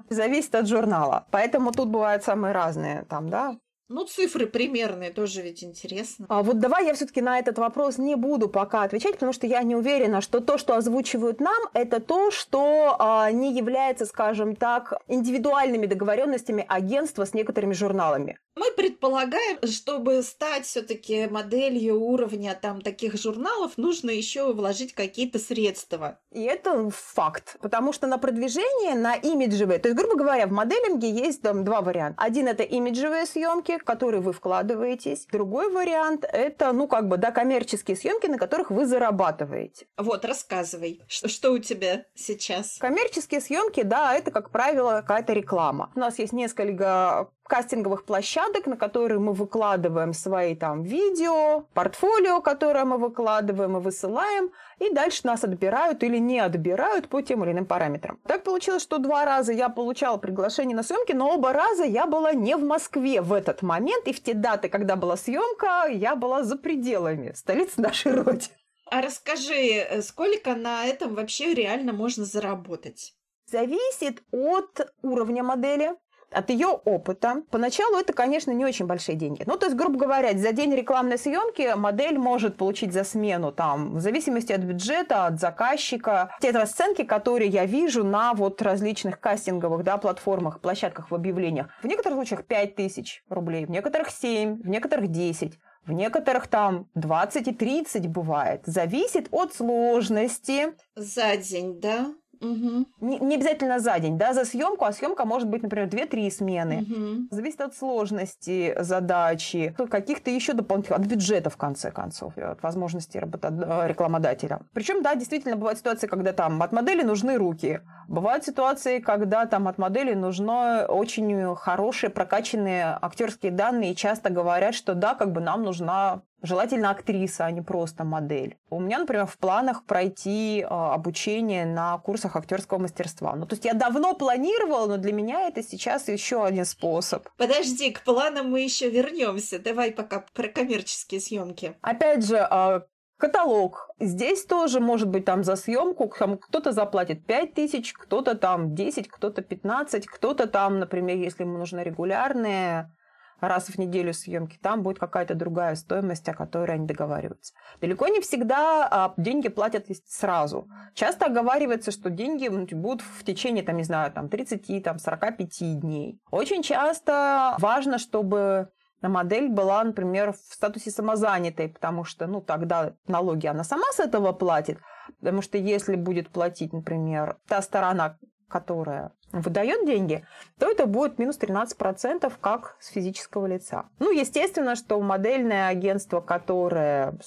Зависит 0.09 0.55
от 0.55 0.67
журнала. 0.67 1.25
Поэтому 1.31 1.71
тут 1.71 1.89
бывают 1.89 2.23
самые 2.23 2.53
разные 2.53 3.05
там, 3.09 3.29
да, 3.29 3.57
ну, 3.89 4.05
цифры 4.05 4.47
примерные 4.47 5.11
тоже 5.11 5.41
ведь 5.41 5.63
интересно. 5.63 6.25
А 6.29 6.43
вот 6.43 6.59
давай 6.59 6.85
я 6.85 6.93
все-таки 6.93 7.21
на 7.21 7.39
этот 7.39 7.57
вопрос 7.57 7.97
не 7.97 8.15
буду 8.15 8.49
пока 8.49 8.83
отвечать, 8.83 9.13
потому 9.13 9.31
что 9.33 9.47
я 9.47 9.63
не 9.63 9.75
уверена, 9.75 10.21
что 10.21 10.41
то, 10.41 10.57
что 10.57 10.75
озвучивают 10.75 11.39
нам, 11.39 11.63
это 11.73 11.99
то, 11.99 12.29
что 12.31 12.95
а, 12.99 13.31
не 13.31 13.55
является, 13.55 14.05
скажем 14.05 14.55
так, 14.55 14.93
индивидуальными 15.07 15.85
договоренностями 15.85 16.65
агентства 16.67 17.25
с 17.25 17.33
некоторыми 17.33 17.73
журналами. 17.73 18.39
Мы 18.57 18.71
предполагаем, 18.71 19.59
чтобы 19.67 20.23
стать 20.23 20.65
все-таки 20.65 21.27
моделью 21.27 22.01
уровня 22.01 22.57
там 22.59 22.81
таких 22.81 23.15
журналов, 23.15 23.73
нужно 23.77 24.09
еще 24.09 24.51
вложить 24.51 24.93
какие-то 24.93 25.37
средства. 25.37 26.19
И 26.31 26.41
это 26.41 26.89
факт, 26.89 27.57
потому 27.61 27.93
что 27.93 28.07
на 28.07 28.17
продвижение, 28.17 28.95
на 28.95 29.13
имиджевые, 29.13 29.77
то 29.77 29.89
есть, 29.89 29.99
грубо 29.99 30.15
говоря, 30.15 30.47
в 30.47 30.51
моделинге 30.51 31.07
есть 31.11 31.43
там 31.43 31.63
два 31.63 31.81
варианта. 31.81 32.19
Один 32.19 32.47
это 32.47 32.63
имиджевые 32.63 33.27
съемки, 33.27 33.77
в 33.77 33.83
которые 33.83 34.21
вы 34.21 34.33
вкладываетесь. 34.33 35.27
Другой 35.31 35.71
вариант 35.71 36.25
это, 36.27 36.71
ну, 36.71 36.87
как 36.87 37.07
бы, 37.07 37.17
да, 37.17 37.29
коммерческие 37.29 37.95
съемки, 37.95 38.25
на 38.25 38.39
которых 38.39 38.71
вы 38.71 38.87
зарабатываете. 38.87 39.85
Вот, 39.97 40.25
рассказывай, 40.25 41.03
что, 41.07 41.27
что 41.27 41.51
у 41.51 41.59
тебя 41.59 42.05
сейчас? 42.15 42.77
Коммерческие 42.79 43.39
съемки, 43.39 43.83
да, 43.83 44.15
это, 44.15 44.31
как 44.31 44.49
правило, 44.49 45.01
какая-то 45.01 45.33
реклама. 45.33 45.91
У 45.95 45.99
нас 45.99 46.17
есть 46.17 46.33
несколько 46.33 47.29
кастинговых 47.47 48.05
площадок, 48.05 48.67
на 48.67 48.77
которые 48.77 49.19
мы 49.19 49.33
выкладываем 49.33 50.13
свои 50.13 50.55
там 50.55 50.83
видео, 50.83 51.65
портфолио, 51.73 52.41
которое 52.41 52.85
мы 52.85 52.97
выкладываем 52.97 53.77
и 53.77 53.79
высылаем, 53.79 54.51
и 54.79 54.93
дальше 54.93 55.21
нас 55.23 55.43
отбирают 55.43 56.03
или 56.03 56.17
не 56.17 56.39
отбирают 56.39 57.07
по 57.07 57.21
тем 57.21 57.43
или 57.43 57.51
иным 57.51 57.65
параметрам. 57.65 58.19
Так 58.27 58.43
получилось, 58.43 58.83
что 58.83 58.97
два 58.97 59.25
раза 59.25 59.53
я 59.53 59.69
получала 59.69 60.17
приглашение 60.17 60.75
на 60.75 60.83
съемки, 60.83 61.13
но 61.13 61.33
оба 61.33 61.53
раза 61.53 61.83
я 61.83 62.05
была 62.05 62.33
не 62.33 62.55
в 62.55 62.63
Москве 62.63 63.21
в 63.21 63.33
этот 63.33 63.61
момент, 63.61 64.07
и 64.07 64.13
в 64.13 64.21
те 64.21 64.33
даты, 64.33 64.69
когда 64.69 64.95
была 64.95 65.17
съемка, 65.17 65.87
я 65.89 66.15
была 66.15 66.43
за 66.43 66.57
пределами 66.57 67.31
столицы 67.33 67.81
нашей 67.81 68.13
Родины. 68.13 68.53
А 68.89 69.01
расскажи, 69.01 69.53
э, 69.53 70.01
сколько 70.01 70.55
на 70.55 70.85
этом 70.85 71.15
вообще 71.15 71.53
реально 71.53 71.91
можно 71.93 72.23
заработать? 72.23 73.13
Зависит 73.45 74.23
от 74.31 74.93
уровня 75.01 75.43
модели, 75.43 75.95
от 76.31 76.49
ее 76.49 76.67
опыта, 76.67 77.43
поначалу 77.51 77.97
это, 77.97 78.13
конечно, 78.13 78.51
не 78.51 78.65
очень 78.65 78.85
большие 78.85 79.15
деньги. 79.15 79.43
Ну, 79.45 79.57
то 79.57 79.65
есть, 79.65 79.77
грубо 79.77 79.97
говоря, 79.97 80.37
за 80.37 80.51
день 80.51 80.73
рекламной 80.73 81.17
съемки 81.17 81.75
модель 81.75 82.17
может 82.17 82.57
получить 82.57 82.93
за 82.93 83.03
смену, 83.03 83.51
там, 83.51 83.95
в 83.95 83.99
зависимости 84.01 84.51
от 84.51 84.61
бюджета, 84.61 85.25
от 85.27 85.39
заказчика. 85.39 86.35
Те 86.41 86.51
расценки, 86.51 87.03
которые 87.03 87.49
я 87.49 87.65
вижу 87.65 88.03
на 88.03 88.33
вот 88.33 88.61
различных 88.61 89.19
кастинговых, 89.19 89.83
да, 89.83 89.97
платформах, 89.97 90.59
площадках 90.59 91.11
в 91.11 91.15
объявлениях. 91.15 91.67
В 91.81 91.87
некоторых 91.87 92.17
случаях 92.17 92.45
5 92.45 92.75
тысяч 92.75 93.23
рублей, 93.29 93.65
в 93.65 93.69
некоторых 93.69 94.09
7, 94.09 94.61
в 94.61 94.67
некоторых 94.67 95.07
10. 95.07 95.57
В 95.85 95.93
некоторых 95.93 96.47
там 96.47 96.89
20 96.95 97.47
и 97.47 97.53
30 97.53 98.07
бывает. 98.07 98.61
Зависит 98.65 99.29
от 99.31 99.53
сложности. 99.53 100.73
За 100.95 101.37
день, 101.37 101.79
да? 101.79 102.07
Угу. 102.41 102.85
Не, 103.01 103.19
не 103.19 103.35
обязательно 103.35 103.79
за 103.79 103.99
день, 103.99 104.17
да, 104.17 104.33
за 104.33 104.45
съемку, 104.45 104.85
а 104.85 104.91
съемка 104.91 105.25
может 105.25 105.49
быть, 105.49 105.63
например, 105.63 105.87
2-3 105.87 106.31
смены. 106.31 106.81
Угу. 106.81 107.27
Зависит 107.31 107.61
от 107.61 107.75
сложности 107.75 108.75
задачи, 108.79 109.75
каких-то 109.89 110.29
еще 110.31 110.53
дополнительных, 110.53 110.99
от 110.99 111.05
бюджета, 111.05 111.49
в 111.49 111.57
конце 111.57 111.91
концов, 111.91 112.37
от 112.37 112.61
возможностей 112.63 113.19
работа... 113.19 113.47
Э, 113.49 113.87
рекламодателя. 113.87 114.59
Причем, 114.73 115.01
да, 115.01 115.15
действительно, 115.15 115.55
бывают 115.55 115.79
ситуации, 115.79 116.07
когда 116.07 116.33
там 116.33 116.61
от 116.61 116.71
модели 116.71 117.03
нужны 117.03 117.37
руки. 117.37 117.81
Бывают 118.07 118.45
ситуации, 118.45 118.99
когда 118.99 119.45
там 119.45 119.67
от 119.67 119.77
модели 119.77 120.13
нужны 120.13 120.85
очень 120.85 121.55
хорошие 121.55 122.09
прокачанные 122.09 122.97
актерские 123.01 123.51
данные, 123.51 123.91
и 123.91 123.95
часто 123.95 124.29
говорят, 124.29 124.75
что 124.75 124.95
да, 124.95 125.15
как 125.15 125.31
бы 125.31 125.41
нам 125.41 125.63
нужна 125.63 126.21
Желательно 126.43 126.91
актриса, 126.91 127.45
а 127.45 127.51
не 127.51 127.61
просто 127.61 128.03
модель. 128.03 128.57
У 128.69 128.79
меня, 128.79 128.99
например, 128.99 129.25
в 129.25 129.37
планах 129.37 129.85
пройти 129.85 130.61
э, 130.61 130.65
обучение 130.65 131.65
на 131.65 131.97
курсах 131.97 132.35
актерского 132.35 132.77
мастерства. 132.77 133.35
Ну, 133.35 133.47
то 133.47 133.55
есть 133.55 133.65
я 133.65 133.73
давно 133.73 134.13
планировала, 134.13 134.87
но 134.87 134.97
для 134.97 135.13
меня 135.13 135.47
это 135.47 135.63
сейчас 135.63 136.07
еще 136.07 136.45
один 136.45 136.65
способ. 136.65 137.27
Подожди, 137.37 137.91
к 137.91 138.01
планам 138.01 138.51
мы 138.51 138.61
еще 138.61 138.89
вернемся. 138.89 139.57
Давай 139.57 139.91
пока 139.91 140.25
про 140.33 140.47
коммерческие 140.47 141.21
съемки. 141.21 141.75
Опять 141.81 142.23
же, 142.23 142.37
э, 142.37 142.81
каталог. 143.17 143.89
Здесь 143.99 144.45
тоже 144.45 144.79
может 144.79 145.09
быть 145.09 145.25
там 145.25 145.43
за 145.43 145.55
съемку 145.55 146.07
кто-то 146.07 146.71
заплатит 146.71 147.25
5 147.25 147.53
тысяч, 147.55 147.93
кто-то 147.93 148.35
там 148.35 148.75
10, 148.75 149.07
кто-то 149.07 149.41
15, 149.41 150.05
кто-то 150.05 150.47
там, 150.47 150.79
например, 150.79 151.17
если 151.17 151.43
ему 151.43 151.57
нужны 151.57 151.79
регулярные 151.79 152.91
раз 153.39 153.67
в 153.67 153.77
неделю 153.77 154.13
съемки, 154.13 154.57
там 154.61 154.83
будет 154.83 154.99
какая-то 154.99 155.35
другая 155.35 155.75
стоимость, 155.75 156.27
о 156.29 156.33
которой 156.33 156.73
они 156.73 156.87
договариваются. 156.87 157.53
Далеко 157.81 158.07
не 158.07 158.21
всегда 158.21 158.87
а, 158.89 159.13
деньги 159.17 159.47
платят 159.49 159.87
сразу. 160.07 160.67
Часто 160.93 161.27
оговаривается, 161.27 161.91
что 161.91 162.09
деньги 162.09 162.47
будут 162.47 163.01
в 163.01 163.23
течение, 163.23 163.63
там, 163.63 163.77
не 163.77 163.83
знаю, 163.83 164.11
там, 164.11 164.29
30, 164.29 164.83
там, 164.83 164.99
45 164.99 165.79
дней. 165.79 166.19
Очень 166.31 166.63
часто 166.63 167.55
важно, 167.59 167.97
чтобы 167.97 168.69
модель 169.01 169.49
была, 169.49 169.83
например, 169.83 170.33
в 170.33 170.53
статусе 170.53 170.91
самозанятой, 170.91 171.69
потому 171.69 172.03
что, 172.03 172.27
ну, 172.27 172.41
тогда 172.41 172.93
налоги 173.07 173.47
она 173.47 173.63
сама 173.63 173.85
с 173.91 173.99
этого 173.99 174.31
платит, 174.31 174.79
потому 175.19 175.41
что 175.41 175.57
если 175.57 175.95
будет 175.95 176.29
платить, 176.29 176.73
например, 176.73 177.37
та 177.47 177.61
сторона, 177.61 178.17
которая 178.49 179.11
выдает 179.31 179.85
деньги, 179.85 180.25
то 180.57 180.69
это 180.69 180.85
будет 180.85 181.19
минус 181.19 181.37
13% 181.37 182.31
как 182.39 182.77
с 182.79 182.87
физического 182.89 183.45
лица. 183.45 183.89
Ну, 183.99 184.11
естественно, 184.11 184.75
что 184.75 184.99
модельное 185.01 185.67
агентство, 185.67 186.21
которое 186.21 187.17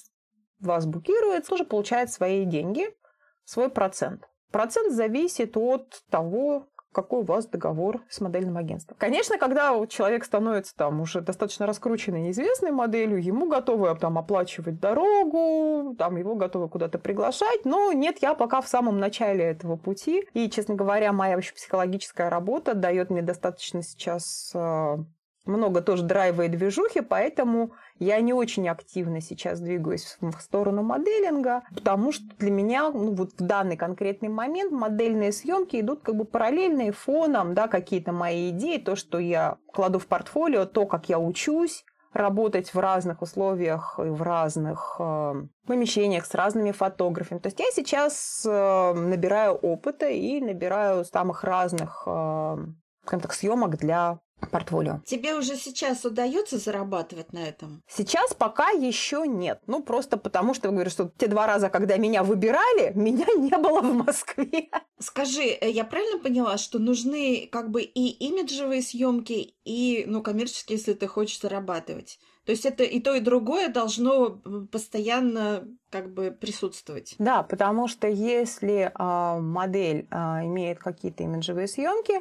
вас 0.60 0.86
букирует, 0.86 1.46
тоже 1.46 1.64
получает 1.64 2.10
свои 2.10 2.44
деньги, 2.44 2.86
свой 3.44 3.68
процент. 3.68 4.28
Процент 4.50 4.92
зависит 4.92 5.56
от 5.56 6.02
того, 6.10 6.66
какой 6.92 7.20
у 7.20 7.24
вас 7.24 7.46
договор 7.46 8.02
с 8.08 8.20
модельным 8.20 8.56
агентством. 8.56 8.96
Конечно, 8.98 9.38
когда 9.38 9.86
человек 9.86 10.24
становится 10.24 10.74
там 10.74 11.00
уже 11.00 11.20
достаточно 11.20 11.66
раскрученной 11.66 12.30
известной 12.30 12.70
моделью, 12.72 13.22
ему 13.22 13.48
готовы 13.48 13.94
там 13.96 14.18
оплачивать 14.18 14.80
дорогу, 14.80 15.94
там 15.96 16.16
его 16.16 16.34
готовы 16.34 16.68
куда-то 16.68 16.98
приглашать, 16.98 17.64
но 17.64 17.92
нет, 17.92 18.18
я 18.22 18.34
пока 18.34 18.60
в 18.60 18.68
самом 18.68 18.98
начале 18.98 19.44
этого 19.44 19.76
пути. 19.76 20.26
И, 20.34 20.50
честно 20.50 20.74
говоря, 20.74 21.12
моя 21.12 21.36
вообще 21.36 21.54
психологическая 21.54 22.30
работа 22.30 22.74
дает 22.74 23.10
мне 23.10 23.22
достаточно 23.22 23.82
сейчас 23.82 24.52
а, 24.54 24.98
много 25.46 25.80
тоже 25.80 26.02
драйва 26.02 26.42
и 26.42 26.48
движухи, 26.48 27.00
поэтому 27.00 27.72
я 27.98 28.20
не 28.20 28.32
очень 28.32 28.68
активно 28.68 29.20
сейчас 29.20 29.60
двигаюсь 29.60 30.16
в 30.20 30.40
сторону 30.40 30.82
моделинга, 30.82 31.62
потому 31.74 32.12
что 32.12 32.24
для 32.38 32.50
меня 32.50 32.90
ну, 32.90 33.14
вот 33.14 33.32
в 33.32 33.42
данный 33.42 33.76
конкретный 33.76 34.28
момент 34.28 34.72
модельные 34.72 35.32
съемки 35.32 35.80
идут 35.80 36.02
как 36.02 36.16
бы 36.16 36.24
параллельные 36.24 36.92
фоном, 36.92 37.54
да, 37.54 37.68
какие-то 37.68 38.12
мои 38.12 38.50
идеи, 38.50 38.78
то, 38.78 38.96
что 38.96 39.18
я 39.18 39.58
кладу 39.72 39.98
в 39.98 40.06
портфолио, 40.06 40.66
то, 40.66 40.86
как 40.86 41.08
я 41.08 41.18
учусь, 41.18 41.84
работать 42.12 42.74
в 42.74 42.78
разных 42.78 43.22
условиях 43.22 43.98
и 43.98 44.08
в 44.08 44.22
разных 44.22 44.96
э, 44.98 45.34
помещениях 45.66 46.26
с 46.26 46.34
разными 46.34 46.72
фотографами. 46.72 47.38
То 47.38 47.46
есть 47.46 47.60
я 47.60 47.66
сейчас 47.72 48.44
э, 48.44 48.92
набираю 48.94 49.54
опыта 49.54 50.08
и 50.08 50.40
набираю 50.40 51.04
самых 51.04 51.44
разных 51.44 52.02
э, 52.06 52.56
так, 53.06 53.32
съемок 53.32 53.76
для 53.76 54.18
портфолио. 54.48 55.00
Тебе 55.04 55.34
уже 55.34 55.56
сейчас 55.56 56.04
удается 56.04 56.58
зарабатывать 56.58 57.32
на 57.32 57.38
этом? 57.38 57.82
Сейчас 57.88 58.34
пока 58.34 58.70
еще 58.70 59.24
нет. 59.26 59.60
Ну, 59.66 59.82
просто 59.82 60.16
потому 60.16 60.54
что, 60.54 60.70
говорю, 60.70 60.90
что 60.90 61.10
те 61.16 61.26
два 61.26 61.46
раза, 61.46 61.68
когда 61.68 61.96
меня 61.96 62.22
выбирали, 62.22 62.92
меня 62.94 63.26
не 63.36 63.56
было 63.56 63.80
в 63.80 63.94
Москве. 63.94 64.70
Скажи, 64.98 65.42
э, 65.42 65.70
я 65.70 65.84
правильно 65.84 66.18
поняла, 66.18 66.58
что 66.58 66.78
нужны 66.78 67.48
как 67.50 67.70
бы 67.70 67.82
и 67.82 68.08
имиджевые 68.10 68.82
съемки, 68.82 69.54
и, 69.64 70.04
ну, 70.06 70.22
коммерческие, 70.22 70.78
если 70.78 70.94
ты 70.94 71.06
хочешь 71.06 71.40
зарабатывать? 71.40 72.18
То 72.44 72.52
есть 72.52 72.66
это 72.66 72.82
и 72.84 73.00
то, 73.00 73.14
и 73.14 73.20
другое 73.20 73.68
должно 73.68 74.40
постоянно 74.72 75.68
как 75.90 76.12
бы 76.12 76.30
присутствовать. 76.30 77.14
Да, 77.18 77.42
потому 77.42 77.86
что 77.86 78.08
если 78.08 78.92
э, 78.92 79.40
модель 79.40 80.08
э, 80.10 80.16
имеет 80.46 80.78
какие-то 80.78 81.22
имиджевые 81.22 81.68
съемки, 81.68 82.20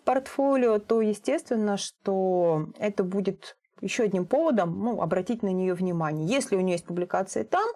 в 0.00 0.04
портфолио, 0.04 0.78
то 0.78 1.00
естественно, 1.00 1.76
что 1.76 2.68
это 2.78 3.04
будет 3.04 3.56
еще 3.80 4.04
одним 4.04 4.26
поводом 4.26 4.78
ну, 4.82 5.02
обратить 5.02 5.42
на 5.42 5.52
нее 5.52 5.74
внимание. 5.74 6.26
Если 6.26 6.56
у 6.56 6.60
нее 6.60 6.72
есть 6.72 6.86
публикации 6.86 7.42
там, 7.42 7.68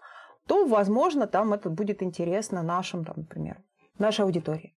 то, 0.46 0.66
возможно, 0.66 1.26
там 1.26 1.52
это 1.52 1.70
будет 1.70 2.02
интересно 2.02 2.62
нашим, 2.62 3.04
там, 3.04 3.14
например, 3.18 3.56
нашей 3.98 4.24
аудитории. 4.24 4.74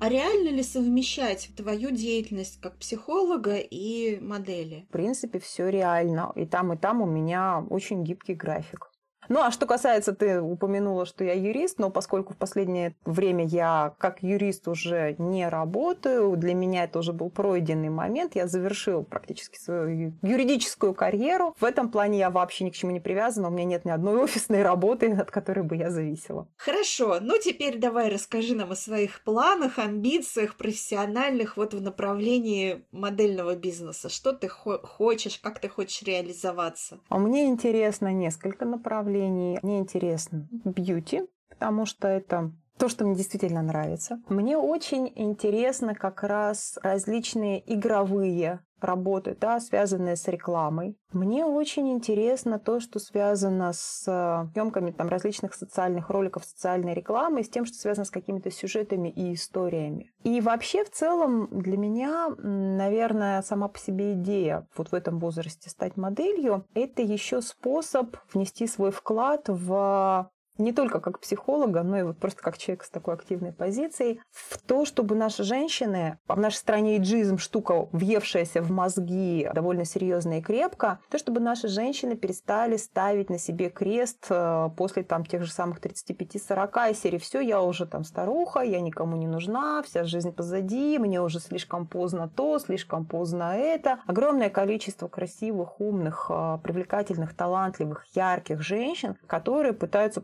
А 0.00 0.08
реально 0.08 0.50
ли 0.50 0.62
совмещать 0.62 1.50
твою 1.56 1.90
деятельность 1.90 2.60
как 2.60 2.76
психолога 2.76 3.56
и 3.56 4.18
модели? 4.20 4.86
В 4.90 4.92
принципе, 4.92 5.38
все 5.38 5.68
реально. 5.68 6.32
И 6.36 6.44
там, 6.44 6.72
и 6.72 6.76
там 6.76 7.00
у 7.00 7.06
меня 7.06 7.64
очень 7.70 8.04
гибкий 8.04 8.34
график. 8.34 8.90
Ну, 9.28 9.40
а 9.40 9.50
что 9.50 9.66
касается, 9.66 10.14
ты 10.14 10.40
упомянула, 10.40 11.06
что 11.06 11.24
я 11.24 11.32
юрист, 11.32 11.78
но 11.78 11.90
поскольку 11.90 12.34
в 12.34 12.36
последнее 12.36 12.94
время 13.04 13.44
я 13.46 13.94
как 13.98 14.22
юрист 14.22 14.68
уже 14.68 15.14
не 15.18 15.48
работаю, 15.48 16.36
для 16.36 16.54
меня 16.54 16.84
это 16.84 16.98
уже 16.98 17.12
был 17.12 17.30
пройденный 17.30 17.88
момент, 17.88 18.34
я 18.34 18.46
завершил 18.46 19.04
практически 19.04 19.58
свою 19.58 20.12
юридическую 20.22 20.94
карьеру. 20.94 21.54
В 21.58 21.64
этом 21.64 21.88
плане 21.90 22.18
я 22.18 22.30
вообще 22.30 22.64
ни 22.64 22.70
к 22.70 22.74
чему 22.74 22.92
не 22.92 23.00
привязана, 23.00 23.48
у 23.48 23.50
меня 23.50 23.64
нет 23.64 23.84
ни 23.84 23.90
одной 23.90 24.22
офисной 24.24 24.62
работы, 24.62 25.12
от 25.12 25.30
которой 25.30 25.62
бы 25.62 25.76
я 25.76 25.90
зависела. 25.90 26.46
Хорошо, 26.56 27.18
ну 27.20 27.38
теперь 27.38 27.78
давай 27.78 28.10
расскажи 28.10 28.54
нам 28.54 28.72
о 28.72 28.76
своих 28.76 29.22
планах, 29.24 29.78
амбициях 29.78 30.56
профессиональных 30.56 31.56
вот 31.56 31.74
в 31.74 31.80
направлении 31.80 32.84
модельного 32.92 33.56
бизнеса. 33.56 34.08
Что 34.08 34.32
ты 34.32 34.48
хо- 34.48 34.80
хочешь, 34.82 35.38
как 35.38 35.60
ты 35.60 35.68
хочешь 35.68 36.02
реализоваться? 36.02 36.98
А 37.08 37.18
мне 37.18 37.46
интересно 37.46 38.12
несколько 38.12 38.64
направлений 38.64 39.13
направлений. 39.14 39.58
Мне 39.62 39.78
интересно 39.78 40.48
бьюти, 40.64 41.22
потому 41.48 41.86
что 41.86 42.08
это 42.08 42.52
то, 42.78 42.88
что 42.88 43.04
мне 43.04 43.14
действительно 43.14 43.62
нравится. 43.62 44.20
Мне 44.28 44.56
очень 44.56 45.12
интересно 45.14 45.94
как 45.94 46.22
раз 46.22 46.78
различные 46.82 47.62
игровые 47.72 48.60
работы, 48.84 49.36
да, 49.40 49.60
связанные 49.60 50.16
с 50.16 50.28
рекламой. 50.28 50.96
Мне 51.12 51.44
очень 51.44 51.90
интересно 51.90 52.58
то, 52.58 52.80
что 52.80 52.98
связано 52.98 53.72
с 53.72 54.04
э, 54.06 54.52
съемками 54.52 54.90
там, 54.90 55.08
различных 55.08 55.54
социальных 55.54 56.10
роликов, 56.10 56.44
социальной 56.44 56.94
рекламы, 56.94 57.42
с 57.42 57.48
тем, 57.48 57.64
что 57.64 57.76
связано 57.76 58.04
с 58.04 58.10
какими-то 58.10 58.50
сюжетами 58.50 59.08
и 59.08 59.34
историями. 59.34 60.12
И 60.22 60.40
вообще, 60.40 60.84
в 60.84 60.90
целом, 60.90 61.48
для 61.50 61.76
меня, 61.76 62.30
наверное, 62.38 63.42
сама 63.42 63.68
по 63.68 63.78
себе 63.78 64.12
идея 64.14 64.66
вот 64.76 64.90
в 64.90 64.94
этом 64.94 65.18
возрасте 65.18 65.70
стать 65.70 65.96
моделью, 65.96 66.66
это 66.74 67.02
еще 67.02 67.40
способ 67.40 68.16
внести 68.32 68.66
свой 68.66 68.90
вклад 68.90 69.44
в 69.48 70.30
не 70.58 70.72
только 70.72 71.00
как 71.00 71.20
психолога, 71.20 71.82
но 71.82 71.98
и 71.98 72.02
вот 72.02 72.18
просто 72.18 72.42
как 72.42 72.58
человек 72.58 72.84
с 72.84 72.90
такой 72.90 73.14
активной 73.14 73.52
позицией, 73.52 74.20
в 74.30 74.58
то, 74.58 74.84
чтобы 74.84 75.14
наши 75.14 75.42
женщины, 75.42 76.18
а 76.26 76.34
в 76.34 76.40
нашей 76.40 76.56
стране 76.56 76.96
иджизм 76.98 77.38
штука, 77.38 77.88
въевшаяся 77.92 78.62
в 78.62 78.70
мозги 78.70 79.48
довольно 79.54 79.84
серьезно 79.84 80.38
и 80.38 80.42
крепко, 80.42 81.00
то, 81.10 81.18
чтобы 81.18 81.40
наши 81.40 81.68
женщины 81.68 82.16
перестали 82.16 82.76
ставить 82.76 83.30
на 83.30 83.38
себе 83.38 83.70
крест 83.70 84.26
э, 84.30 84.68
после 84.76 85.02
там 85.02 85.24
тех 85.24 85.42
же 85.42 85.52
самых 85.52 85.80
35-40 85.80 86.90
и 86.90 86.94
серии 86.94 87.18
«все, 87.18 87.40
я 87.40 87.60
уже 87.62 87.86
там 87.86 88.04
старуха, 88.04 88.60
я 88.60 88.80
никому 88.80 89.16
не 89.16 89.26
нужна, 89.26 89.82
вся 89.82 90.04
жизнь 90.04 90.32
позади, 90.32 90.98
мне 90.98 91.20
уже 91.20 91.40
слишком 91.40 91.86
поздно 91.86 92.28
то, 92.28 92.58
слишком 92.58 93.06
поздно 93.06 93.56
это». 93.56 93.98
Огромное 94.06 94.50
количество 94.50 95.08
красивых, 95.08 95.80
умных, 95.80 96.26
э, 96.30 96.58
привлекательных, 96.62 97.34
талантливых, 97.34 98.06
ярких 98.14 98.60
женщин, 98.60 99.16
которые 99.26 99.72
пытаются 99.72 100.20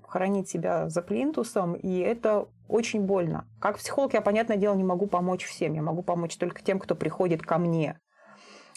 себя 0.49 0.89
за 0.89 1.03
плинтусом, 1.03 1.75
и 1.75 1.99
это 1.99 2.49
очень 2.69 3.03
больно. 3.03 3.47
Как 3.61 3.79
психолог 3.79 4.15
я, 4.15 4.21
понятное 4.21 4.57
дело, 4.57 4.75
не 4.75 4.85
могу 4.85 5.07
помочь 5.07 5.45
всем. 5.45 5.75
Я 5.75 5.83
могу 5.83 6.03
помочь 6.03 6.37
только 6.37 6.63
тем, 6.63 6.79
кто 6.79 6.95
приходит 6.95 7.43
ко 7.43 7.59
мне 7.59 7.99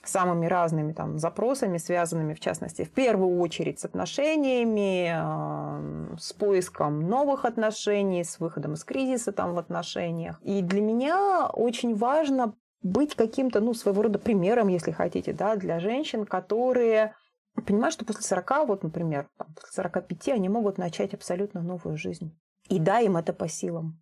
самыми 0.04 0.48
разными 0.48 0.92
там 0.92 1.18
запросами, 1.18 1.78
связанными, 1.78 2.34
в 2.34 2.40
частности, 2.40 2.84
в 2.84 2.92
первую 2.92 3.40
очередь 3.40 3.80
с 3.80 3.86
отношениями, 3.86 5.14
э, 5.14 6.18
с 6.18 6.34
поиском 6.34 7.08
новых 7.08 7.46
отношений, 7.46 8.24
с 8.24 8.40
выходом 8.40 8.74
из 8.74 8.84
кризиса 8.84 9.32
там 9.32 9.54
в 9.54 9.60
отношениях. 9.60 10.40
И 10.44 10.62
для 10.62 10.82
меня 10.82 11.48
очень 11.48 11.96
важно 11.96 12.54
быть 12.82 13.16
каким-то, 13.16 13.62
ну, 13.62 13.74
своего 13.74 14.04
рода 14.04 14.20
примером, 14.20 14.68
если 14.68 14.92
хотите, 14.92 15.32
да, 15.32 15.56
для 15.56 15.80
женщин, 15.80 16.26
которые 16.26 17.16
понимают, 17.62 17.94
что 17.94 18.06
после 18.06 18.24
40, 18.24 18.68
вот, 18.68 18.84
например, 18.84 19.30
там, 19.38 19.54
после 19.54 19.72
45 19.74 20.30
они 20.30 20.50
могут 20.50 20.78
начать 20.78 21.13
абсолютно 21.13 21.62
новую 21.62 21.98
жизнь. 21.98 22.38
И 22.70 22.80
да, 22.80 23.00
им 23.00 23.18
это 23.18 23.34
по 23.34 23.48
силам. 23.48 24.02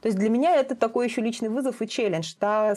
То 0.00 0.08
есть 0.08 0.18
для 0.18 0.28
меня 0.28 0.56
это 0.56 0.74
такой 0.74 1.06
еще 1.06 1.20
личный 1.20 1.48
вызов 1.48 1.80
и 1.80 1.88
челлендж, 1.88 2.34
да, 2.40 2.74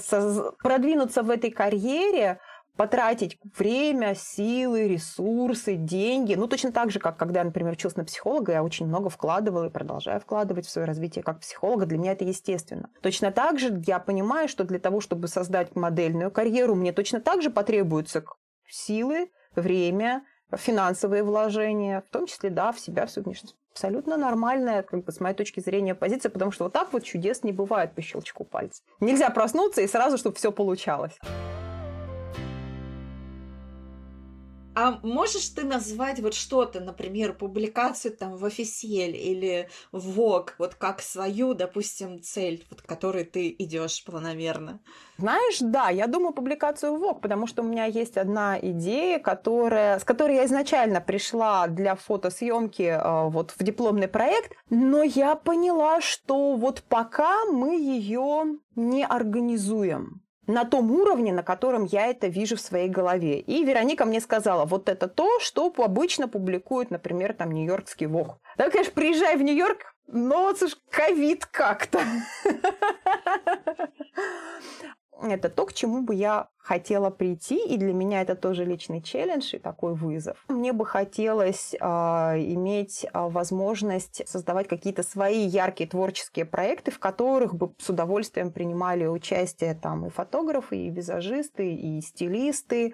продвинуться 0.62 1.23
в 1.23 1.29
этой 1.29 1.49
карьере, 1.49 2.39
потратить 2.79 3.38
время, 3.58 4.15
силы, 4.15 4.88
ресурсы, 4.88 5.75
деньги. 5.75 6.36
Ну, 6.36 6.47
точно 6.47 6.71
так 6.71 6.91
же, 6.91 6.99
как 6.99 7.17
когда 7.17 7.41
я, 7.41 7.45
например, 7.45 7.73
училась 7.73 7.97
на 7.97 8.05
психолога, 8.05 8.53
я 8.53 8.63
очень 8.63 8.86
много 8.86 9.10
вкладывала 9.10 9.65
и 9.65 9.69
продолжаю 9.69 10.21
вкладывать 10.21 10.65
в 10.65 10.69
свое 10.69 10.88
развитие 10.88 11.21
как 11.21 11.41
психолога. 11.41 11.86
Для 11.86 11.97
меня 11.97 12.13
это 12.13 12.23
естественно. 12.23 12.89
Точно 13.01 13.32
так 13.32 13.60
же 13.60 13.82
я 13.86 13.99
понимаю, 13.99 14.47
что 14.47 14.63
для 14.63 14.79
того, 14.79 15.01
чтобы 15.01 15.27
создать 15.27 15.75
модельную 15.75 16.32
карьеру, 16.32 16.75
мне 16.75 16.93
точно 16.93 17.19
так 17.19 17.41
же 17.41 17.49
потребуются 17.49 18.23
силы, 18.69 19.29
время, 19.55 20.23
финансовые 20.55 21.23
вложения, 21.23 22.01
в 22.01 22.09
том 22.12 22.25
числе, 22.25 22.49
да, 22.49 22.71
в 22.71 22.79
себя, 22.79 23.05
в 23.05 23.12
свою 23.12 23.25
внешность. 23.25 23.55
Абсолютно 23.71 24.17
нормальная, 24.17 24.83
как 24.83 25.03
бы, 25.03 25.12
с 25.12 25.19
моей 25.19 25.35
точки 25.35 25.59
зрения, 25.59 25.95
позиция, 25.95 26.29
потому 26.29 26.51
что 26.51 26.65
вот 26.65 26.73
так 26.73 26.91
вот 26.91 27.03
чудес 27.03 27.43
не 27.43 27.51
бывает 27.51 27.93
по 27.93 28.01
щелчку 28.01 28.43
пальца. 28.43 28.81
Нельзя 28.99 29.29
проснуться 29.29 29.81
и 29.81 29.88
сразу, 29.88 30.17
чтобы 30.17 30.35
все 30.35 30.51
получалось. 30.51 31.17
А 34.81 34.97
можешь 35.03 35.49
ты 35.49 35.65
назвать 35.65 36.21
вот 36.21 36.33
что-то, 36.33 36.79
например, 36.79 37.33
публикацию 37.33 38.15
там 38.15 38.37
в 38.37 38.45
официель 38.45 39.13
или 39.13 39.67
в 39.91 40.13
ВОК, 40.13 40.55
вот 40.57 40.75
как 40.75 41.01
свою, 41.01 41.53
допустим, 41.53 42.21
цель, 42.23 42.65
вот 42.69 42.81
которой 42.81 43.25
ты 43.25 43.53
идешь 43.59 44.01
планомерно? 44.05 44.79
Знаешь, 45.17 45.57
да, 45.59 45.89
я 45.89 46.07
думаю 46.07 46.31
публикацию 46.31 46.95
в 46.95 46.99
ВОК, 46.99 47.19
потому 47.19 47.45
что 47.45 47.61
у 47.61 47.65
меня 47.65 47.83
есть 47.83 48.15
одна 48.15 48.57
идея, 48.57 49.19
которая, 49.19 49.99
с 49.99 50.05
которой 50.05 50.37
я 50.37 50.45
изначально 50.45 51.01
пришла 51.01 51.67
для 51.67 51.95
фотосъемки 51.95 52.83
э, 52.83 53.29
вот 53.29 53.51
в 53.51 53.61
дипломный 53.61 54.07
проект, 54.07 54.53
но 54.69 55.03
я 55.03 55.35
поняла, 55.35 55.99
что 55.99 56.55
вот 56.55 56.83
пока 56.87 57.43
мы 57.47 57.75
ее 57.75 58.59
не 58.77 59.05
организуем 59.05 60.21
на 60.49 60.65
том 60.65 60.91
уровне, 60.91 61.31
на 61.31 61.43
котором 61.43 61.85
я 61.85 62.07
это 62.07 62.27
вижу 62.27 62.55
в 62.55 62.62
своей 62.62 62.89
голове. 62.89 63.39
И 63.39 63.63
Вероника 63.63 64.03
мне 64.05 64.19
сказала, 64.19 64.65
вот 64.65 64.89
это 64.89 65.07
то, 65.07 65.39
что 65.39 65.71
обычно 65.77 66.27
публикуют, 66.27 66.89
например, 66.89 67.33
там 67.33 67.51
Нью-Йоркский 67.51 68.07
ВОК. 68.07 68.39
Да, 68.57 68.69
конечно, 68.71 68.93
приезжай 68.93 69.38
в 69.38 69.43
Нью-Йорк, 69.43 69.93
но 70.07 70.49
это 70.49 70.67
ж 70.67 70.75
ковид 70.89 71.45
как-то. 71.45 71.99
Это 75.21 75.49
то, 75.49 75.65
к 75.65 75.73
чему 75.73 76.01
бы 76.01 76.15
я 76.15 76.49
хотела 76.58 77.10
прийти, 77.10 77.58
и 77.58 77.77
для 77.77 77.93
меня 77.93 78.21
это 78.21 78.36
тоже 78.36 78.63
личный 78.63 79.01
челлендж 79.01 79.55
и 79.55 79.60
такой 79.60 79.95
вызов. 79.95 80.43
Мне 80.47 80.71
бы 80.71 80.86
хотелось 80.86 81.73
э, 81.73 81.77
иметь 81.79 83.05
э, 83.05 83.10
возможность 83.13 84.27
создавать 84.27 84.67
какие-то 84.67 85.03
свои 85.03 85.45
яркие 85.45 85.89
творческие 85.89 86.45
проекты, 86.45 86.91
в 86.91 86.99
которых 86.99 87.55
бы 87.55 87.73
с 87.79 87.89
удовольствием 87.89 88.51
принимали 88.51 89.05
участие 89.08 89.73
там 89.73 90.05
и 90.05 90.10
фотографы, 90.10 90.77
и 90.77 90.89
визажисты, 90.89 91.73
и 91.73 92.01
стилисты. 92.01 92.93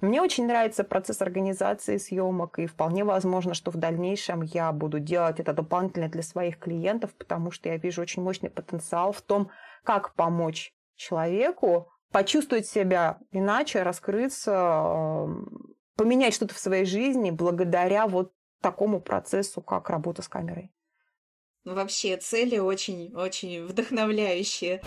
Мне 0.00 0.20
очень 0.20 0.46
нравится 0.46 0.84
процесс 0.84 1.22
организации 1.22 1.96
съемок, 1.98 2.58
и 2.58 2.66
вполне 2.66 3.04
возможно, 3.04 3.54
что 3.54 3.70
в 3.70 3.76
дальнейшем 3.76 4.42
я 4.42 4.72
буду 4.72 4.98
делать 4.98 5.40
это 5.40 5.52
дополнительно 5.52 6.08
для 6.08 6.22
своих 6.22 6.58
клиентов, 6.58 7.14
потому 7.14 7.50
что 7.50 7.68
я 7.68 7.76
вижу 7.76 8.02
очень 8.02 8.22
мощный 8.22 8.50
потенциал 8.50 9.12
в 9.12 9.22
том, 9.22 9.50
как 9.84 10.14
помочь 10.14 10.73
человеку 10.96 11.90
почувствовать 12.12 12.66
себя 12.66 13.18
иначе, 13.32 13.82
раскрыться, 13.82 15.26
поменять 15.96 16.34
что-то 16.34 16.54
в 16.54 16.58
своей 16.58 16.84
жизни 16.84 17.30
благодаря 17.30 18.06
вот 18.06 18.32
такому 18.60 19.00
процессу, 19.00 19.60
как 19.62 19.90
работа 19.90 20.22
с 20.22 20.28
камерой. 20.28 20.72
Вообще, 21.64 22.16
цели 22.18 22.58
очень-очень 22.58 23.64
вдохновляющие. 23.64 24.82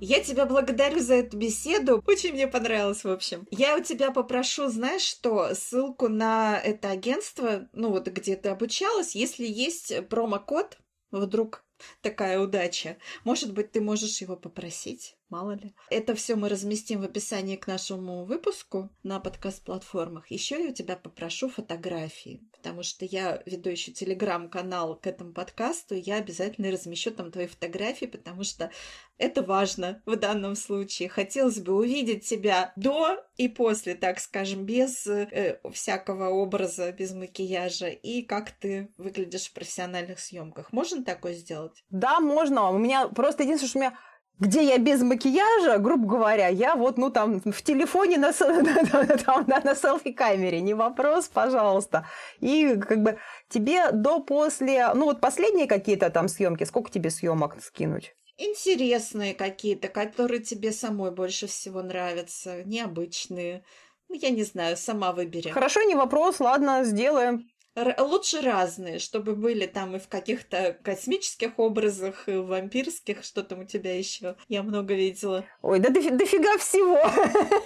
Я 0.00 0.22
тебя 0.22 0.46
благодарю 0.46 1.00
за 1.00 1.14
эту 1.14 1.38
беседу. 1.38 2.02
Очень 2.06 2.32
мне 2.32 2.46
понравилось, 2.46 3.04
в 3.04 3.10
общем. 3.10 3.46
Я 3.50 3.76
у 3.76 3.82
тебя 3.82 4.10
попрошу, 4.10 4.68
знаешь 4.68 5.02
что, 5.02 5.54
ссылку 5.54 6.08
на 6.08 6.58
это 6.58 6.90
агентство, 6.90 7.68
ну 7.72 7.90
вот 7.90 8.08
где 8.08 8.36
ты 8.36 8.50
обучалась, 8.50 9.14
если 9.14 9.46
есть 9.46 10.08
промокод, 10.08 10.78
вдруг 11.10 11.65
такая 12.02 12.38
удача. 12.38 12.96
Может 13.24 13.52
быть, 13.52 13.72
ты 13.72 13.80
можешь 13.80 14.20
его 14.20 14.36
попросить, 14.36 15.15
мало 15.28 15.52
ли. 15.52 15.74
Это 15.90 16.14
все 16.14 16.36
мы 16.36 16.48
разместим 16.48 17.00
в 17.00 17.04
описании 17.04 17.56
к 17.56 17.66
нашему 17.66 18.24
выпуску 18.24 18.90
на 19.02 19.20
подкаст-платформах. 19.20 20.30
Еще 20.30 20.62
я 20.62 20.70
у 20.70 20.74
тебя 20.74 20.96
попрошу 20.96 21.48
фотографии, 21.48 22.42
потому 22.52 22.82
что 22.82 23.04
я 23.04 23.42
веду 23.46 23.70
еще 23.70 23.92
телеграм-канал 23.92 24.96
к 24.96 25.06
этому 25.06 25.32
подкасту, 25.32 25.94
и 25.94 26.00
я 26.00 26.16
обязательно 26.16 26.70
размещу 26.70 27.10
там 27.10 27.30
твои 27.30 27.46
фотографии, 27.46 28.06
потому 28.06 28.44
что 28.44 28.70
это 29.18 29.42
важно 29.42 30.02
в 30.04 30.16
данном 30.16 30.56
случае. 30.56 31.08
Хотелось 31.08 31.60
бы 31.60 31.74
увидеть 31.74 32.26
тебя 32.28 32.72
до 32.76 33.18
и 33.36 33.48
после, 33.48 33.94
так 33.94 34.18
скажем, 34.18 34.64
без 34.64 35.06
э, 35.06 35.58
всякого 35.72 36.28
образа, 36.28 36.92
без 36.92 37.12
макияжа, 37.12 37.88
и 37.88 38.22
как 38.22 38.50
ты 38.50 38.92
выглядишь 38.98 39.46
в 39.46 39.52
профессиональных 39.52 40.18
съемках. 40.18 40.72
Можно 40.72 41.04
такое 41.04 41.34
сделать? 41.34 41.84
Да, 41.90 42.20
можно. 42.20 42.70
У 42.70 42.78
меня 42.78 43.08
просто 43.08 43.42
единственное, 43.42 43.68
что 43.68 43.78
у 43.78 43.82
меня 43.82 43.98
где 44.38 44.62
я 44.64 44.78
без 44.78 45.02
макияжа, 45.02 45.78
грубо 45.78 46.06
говоря, 46.06 46.48
я 46.48 46.76
вот, 46.76 46.98
ну, 46.98 47.10
там, 47.10 47.40
в 47.40 47.62
телефоне 47.62 48.18
на, 48.18 48.32
там, 49.24 49.44
на, 49.46 49.60
на 49.60 49.74
селфи-камере, 49.74 50.60
не 50.60 50.74
вопрос, 50.74 51.28
пожалуйста. 51.28 52.06
И 52.40 52.76
как 52.76 53.02
бы 53.02 53.18
тебе 53.48 53.90
до-после, 53.92 54.92
ну, 54.94 55.06
вот 55.06 55.20
последние 55.20 55.66
какие-то 55.66 56.10
там 56.10 56.28
съемки, 56.28 56.64
сколько 56.64 56.90
тебе 56.90 57.10
съемок 57.10 57.56
скинуть? 57.62 58.14
Интересные 58.38 59.34
какие-то, 59.34 59.88
которые 59.88 60.42
тебе 60.42 60.70
самой 60.72 61.10
больше 61.10 61.46
всего 61.46 61.82
нравятся, 61.82 62.62
необычные. 62.64 63.64
Ну, 64.08 64.16
я 64.16 64.28
не 64.28 64.42
знаю, 64.42 64.76
сама 64.76 65.12
выбери. 65.12 65.48
Хорошо, 65.48 65.82
не 65.82 65.94
вопрос, 65.94 66.38
ладно, 66.40 66.84
сделаем. 66.84 67.48
Лучше 67.76 68.40
разные, 68.40 68.98
чтобы 68.98 69.36
были 69.36 69.66
там 69.66 69.96
и 69.96 69.98
в 69.98 70.08
каких-то 70.08 70.78
космических 70.82 71.58
образах, 71.58 72.26
и 72.26 72.32
в 72.32 72.46
вампирских, 72.46 73.22
что 73.22 73.42
там 73.42 73.60
у 73.60 73.64
тебя 73.64 73.96
еще. 73.96 74.36
Я 74.48 74.62
много 74.62 74.94
видела. 74.94 75.44
Ой, 75.60 75.78
да 75.78 75.90
дофи- 75.90 76.16
дофига 76.16 76.56
всего. 76.58 76.98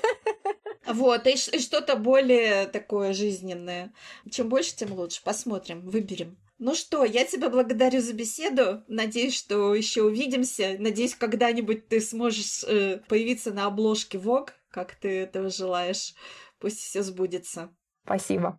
Вот, 0.86 1.26
и, 1.28 1.32
и 1.32 1.58
что-то 1.60 1.94
более 1.94 2.66
такое 2.66 3.12
жизненное. 3.12 3.92
Чем 4.28 4.48
больше, 4.48 4.74
тем 4.74 4.92
лучше. 4.94 5.20
Посмотрим, 5.22 5.88
выберем. 5.88 6.36
Ну 6.58 6.74
что, 6.74 7.04
я 7.04 7.24
тебя 7.24 7.48
благодарю 7.48 8.00
за 8.00 8.12
беседу. 8.12 8.82
Надеюсь, 8.88 9.36
что 9.36 9.74
еще 9.74 10.02
увидимся. 10.02 10.76
Надеюсь, 10.78 11.14
когда-нибудь 11.14 11.86
ты 11.88 12.00
сможешь 12.00 12.64
э, 12.64 13.02
появиться 13.08 13.52
на 13.52 13.66
обложке 13.66 14.18
Vogue, 14.18 14.50
как 14.70 14.94
ты 14.94 15.20
этого 15.20 15.48
желаешь. 15.48 16.14
Пусть 16.58 16.80
все 16.80 17.02
сбудется. 17.02 17.72
Спасибо. 18.04 18.58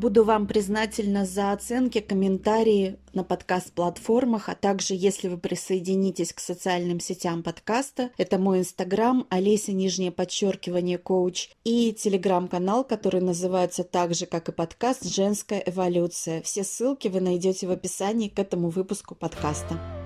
Буду 0.00 0.24
вам 0.24 0.46
признательна 0.46 1.26
за 1.26 1.52
оценки, 1.52 2.00
комментарии 2.00 2.96
на 3.12 3.22
подкаст-платформах, 3.22 4.48
а 4.48 4.54
также 4.54 4.94
если 4.94 5.28
вы 5.28 5.36
присоединитесь 5.36 6.32
к 6.32 6.40
социальным 6.40 7.00
сетям 7.00 7.42
подкаста. 7.42 8.08
Это 8.16 8.38
мой 8.38 8.60
инстаграм, 8.60 9.26
Олеся, 9.28 9.72
нижнее 9.72 10.10
подчеркивание, 10.10 10.96
коуч, 10.96 11.50
и 11.64 11.92
телеграм-канал, 11.92 12.82
который 12.82 13.20
называется 13.20 13.84
так 13.84 14.14
же, 14.14 14.24
как 14.24 14.48
и 14.48 14.52
подкаст 14.52 15.04
«Женская 15.04 15.62
эволюция». 15.66 16.40
Все 16.40 16.64
ссылки 16.64 17.08
вы 17.08 17.20
найдете 17.20 17.66
в 17.66 17.70
описании 17.70 18.28
к 18.28 18.38
этому 18.38 18.70
выпуску 18.70 19.14
подкаста. 19.14 19.99